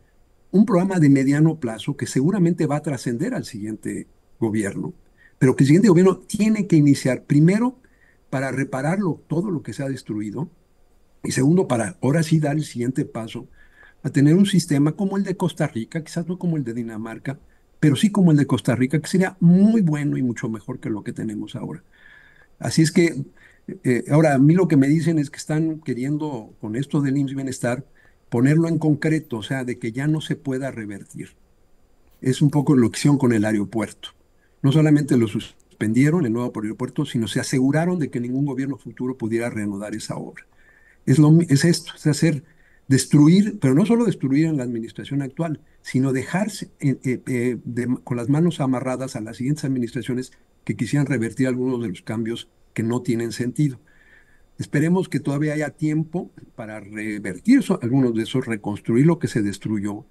un 0.51 0.65
programa 0.65 0.99
de 0.99 1.11
mediano 1.11 1.59
plazo 1.59 1.97
que 1.97 2.07
seguramente 2.07 2.67
va 2.67 2.77
a 2.77 2.83
trascender 2.83 3.35
al 3.35 3.45
siguiente 3.45 4.07
gobierno, 4.41 4.95
pero 5.39 5.57
que 5.57 5.65
el 5.65 5.69
siguiente 5.69 5.89
gobierno 5.89 6.19
tiene 6.19 6.67
que 6.67 6.77
iniciar 6.77 7.25
primero 7.25 7.79
para 8.31 8.51
repararlo 8.51 9.23
todo 9.27 9.51
lo 9.51 9.63
que 9.63 9.73
se 9.73 9.83
ha 9.83 9.89
destruido 9.89 10.49
y 11.23 11.33
segundo 11.33 11.69
para 11.69 11.97
ahora 12.03 12.23
sí 12.23 12.41
dar 12.41 12.57
el 12.57 12.65
siguiente 12.65 13.05
paso 13.05 13.49
a 14.03 14.11
tener 14.11 14.35
un 14.35 14.47
sistema 14.47 14.93
como 14.93 15.17
el 15.17 15.25
de 15.25 15.37
Costa 15.37 15.67
Rica, 15.67 16.03
quizás 16.03 16.27
no 16.29 16.39
como 16.39 16.57
el 16.57 16.65
de 16.65 16.75
Dinamarca, 16.75 17.39
pero 17.81 17.97
sí 17.97 18.11
como 18.11 18.31
el 18.31 18.37
de 18.37 18.47
Costa 18.47 18.75
Rica, 18.77 19.01
que 19.01 19.09
sería 19.09 19.37
muy 19.41 19.81
bueno 19.81 20.17
y 20.17 20.23
mucho 20.23 20.49
mejor 20.49 20.79
que 20.81 20.91
lo 20.91 21.03
que 21.03 21.13
tenemos 21.13 21.57
ahora. 21.57 21.83
Así 22.59 22.83
es 22.83 22.93
que 22.93 23.25
eh, 23.85 24.05
ahora, 24.11 24.35
a 24.35 24.39
mí 24.39 24.55
lo 24.55 24.69
que 24.69 24.77
me 24.77 24.89
dicen 24.89 25.19
es 25.19 25.31
que 25.31 25.37
están 25.37 25.81
queriendo, 25.81 26.55
con 26.61 26.77
esto 26.77 27.01
del 27.01 27.17
IMSS 27.17 27.35
Bienestar, 27.35 27.85
ponerlo 28.29 28.69
en 28.69 28.79
concreto, 28.79 29.39
o 29.39 29.43
sea, 29.43 29.65
de 29.65 29.79
que 29.79 29.93
ya 29.93 30.07
no 30.07 30.21
se 30.21 30.37
pueda 30.37 30.71
revertir. 30.71 31.31
Es 32.21 32.43
un 32.43 32.51
poco 32.51 32.75
lo 32.75 32.91
que 32.91 32.99
con 33.19 33.33
el 33.33 33.45
aeropuerto. 33.45 34.11
No 34.63 34.73
solamente 34.73 35.17
lo 35.17 35.29
suspendieron, 35.29 36.27
el 36.27 36.33
nuevo 36.33 36.53
aeropuerto, 36.61 37.05
sino 37.05 37.29
se 37.29 37.41
aseguraron 37.41 37.99
de 37.99 38.11
que 38.11 38.21
ningún 38.21 38.47
gobierno 38.47 38.77
futuro 38.77 39.17
pudiera 39.17 39.51
reanudar 39.51 39.95
esa 39.95 40.17
obra. 40.17 40.47
Es, 41.07 41.19
lo, 41.19 41.39
es 41.49 41.65
esto, 41.65 41.93
es 41.97 42.07
hacer, 42.07 42.45
destruir, 42.89 43.59
pero 43.61 43.75
no 43.75 43.87
solo 43.87 44.05
destruir 44.05 44.47
en 44.47 44.57
la 44.57 44.65
administración 44.65 45.23
actual, 45.23 45.61
sino 45.83 46.13
dejarse 46.13 46.71
eh, 46.81 46.99
eh, 47.05 47.59
con 48.03 48.17
las 48.17 48.29
manos 48.29 48.61
amarradas 48.61 49.15
a 49.15 49.21
las 49.21 49.37
siguientes 49.37 49.65
administraciones 49.65 50.33
que 50.65 50.77
quisieran 50.77 51.07
revertir 51.07 51.47
algunos 51.47 51.81
de 51.81 51.89
los 51.89 52.03
cambios 52.03 52.49
que 52.79 52.85
no 52.85 53.03
tienen 53.03 53.33
sentido. 53.33 53.81
Esperemos 54.57 55.09
que 55.09 55.19
todavía 55.19 55.53
haya 55.55 55.71
tiempo 55.71 56.31
para 56.55 56.79
revertir 56.79 57.61
algunos 57.83 58.15
de 58.15 58.23
esos, 58.23 58.47
reconstruir 58.47 59.05
lo 59.05 59.19
que 59.19 59.27
se 59.27 59.43
destruyó 59.43 60.07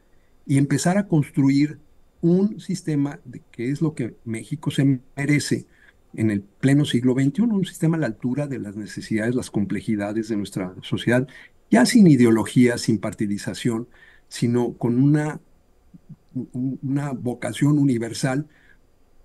y 0.45 0.57
empezar 0.57 0.97
a 0.97 1.07
construir 1.07 1.79
un 2.19 2.59
sistema 2.59 3.21
de, 3.23 3.41
que 3.51 3.71
es 3.71 3.81
lo 3.81 3.95
que 3.95 4.17
México 4.25 4.69
se 4.69 4.99
merece 5.15 5.65
en 6.13 6.29
el 6.29 6.41
pleno 6.41 6.83
siglo 6.83 7.13
XXI, 7.13 7.43
un 7.43 7.65
sistema 7.65 7.95
a 7.95 8.01
la 8.01 8.07
altura 8.07 8.47
de 8.47 8.59
las 8.59 8.75
necesidades, 8.75 9.33
las 9.33 9.49
complejidades 9.49 10.27
de 10.27 10.35
nuestra 10.35 10.75
sociedad, 10.81 11.25
ya 11.71 11.85
sin 11.85 12.05
ideología, 12.05 12.77
sin 12.77 12.97
partidización, 12.97 13.87
sino 14.27 14.73
con 14.73 15.01
una, 15.01 15.39
una 16.51 17.13
vocación 17.13 17.79
universal 17.79 18.45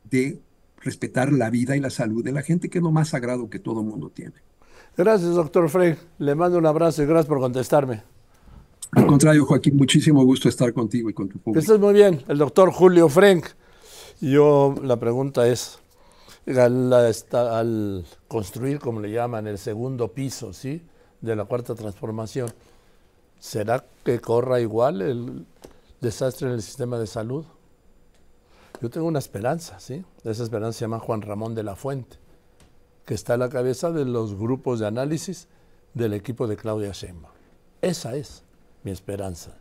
de 0.08 0.40
respetar 0.82 1.32
la 1.32 1.50
vida 1.50 1.76
y 1.76 1.80
la 1.80 1.90
salud 1.90 2.24
de 2.24 2.32
la 2.32 2.42
gente, 2.42 2.68
que 2.68 2.78
es 2.78 2.84
lo 2.84 2.90
más 2.90 3.08
sagrado 3.08 3.48
que 3.48 3.58
todo 3.58 3.82
mundo 3.82 4.10
tiene. 4.10 4.34
Gracias, 4.96 5.34
doctor 5.34 5.68
Frank. 5.68 5.98
Le 6.18 6.34
mando 6.34 6.58
un 6.58 6.66
abrazo 6.66 7.02
y 7.02 7.06
gracias 7.06 7.26
por 7.26 7.40
contestarme. 7.40 8.02
Al 8.92 9.06
contrario, 9.06 9.46
Joaquín, 9.46 9.76
muchísimo 9.76 10.22
gusto 10.24 10.50
estar 10.50 10.72
contigo 10.74 11.08
y 11.08 11.14
con 11.14 11.28
tu 11.28 11.38
público. 11.38 11.60
Estás 11.60 11.78
muy 11.78 11.94
bien, 11.94 12.22
el 12.28 12.36
doctor 12.36 12.70
Julio 12.70 13.08
Frank. 13.08 13.46
Yo, 14.20 14.74
la 14.82 14.98
pregunta 15.00 15.48
es, 15.48 15.78
al, 16.46 16.92
al, 16.92 18.04
construir, 18.28 18.80
como 18.80 19.00
le 19.00 19.10
llaman, 19.10 19.46
el 19.46 19.56
segundo 19.56 20.12
piso, 20.12 20.52
¿sí? 20.52 20.82
De 21.22 21.34
la 21.34 21.46
cuarta 21.46 21.74
transformación, 21.74 22.52
¿será 23.38 23.84
que 24.04 24.20
corra 24.20 24.60
igual 24.60 25.00
el 25.00 25.46
desastre 26.02 26.48
en 26.48 26.54
el 26.54 26.62
sistema 26.62 26.98
de 26.98 27.06
salud? 27.06 27.46
Yo 28.82 28.90
tengo 28.90 29.06
una 29.06 29.20
esperanza, 29.20 29.78
¿sí? 29.78 30.04
Esa 30.24 30.42
esperanza 30.42 30.76
se 30.76 30.84
llama 30.84 30.98
Juan 30.98 31.22
Ramón 31.22 31.54
de 31.54 31.62
la 31.62 31.76
Fuente, 31.76 32.16
que 33.06 33.14
está 33.14 33.34
a 33.34 33.36
la 33.36 33.48
cabeza 33.48 33.92
de 33.92 34.04
los 34.04 34.34
grupos 34.36 34.80
de 34.80 34.88
análisis 34.88 35.46
del 35.94 36.14
equipo 36.14 36.48
de 36.48 36.56
Claudia 36.56 36.90
Sheinbaum. 36.90 37.32
Esa 37.80 38.16
es 38.16 38.42
mi 38.82 38.90
esperanza. 38.90 39.50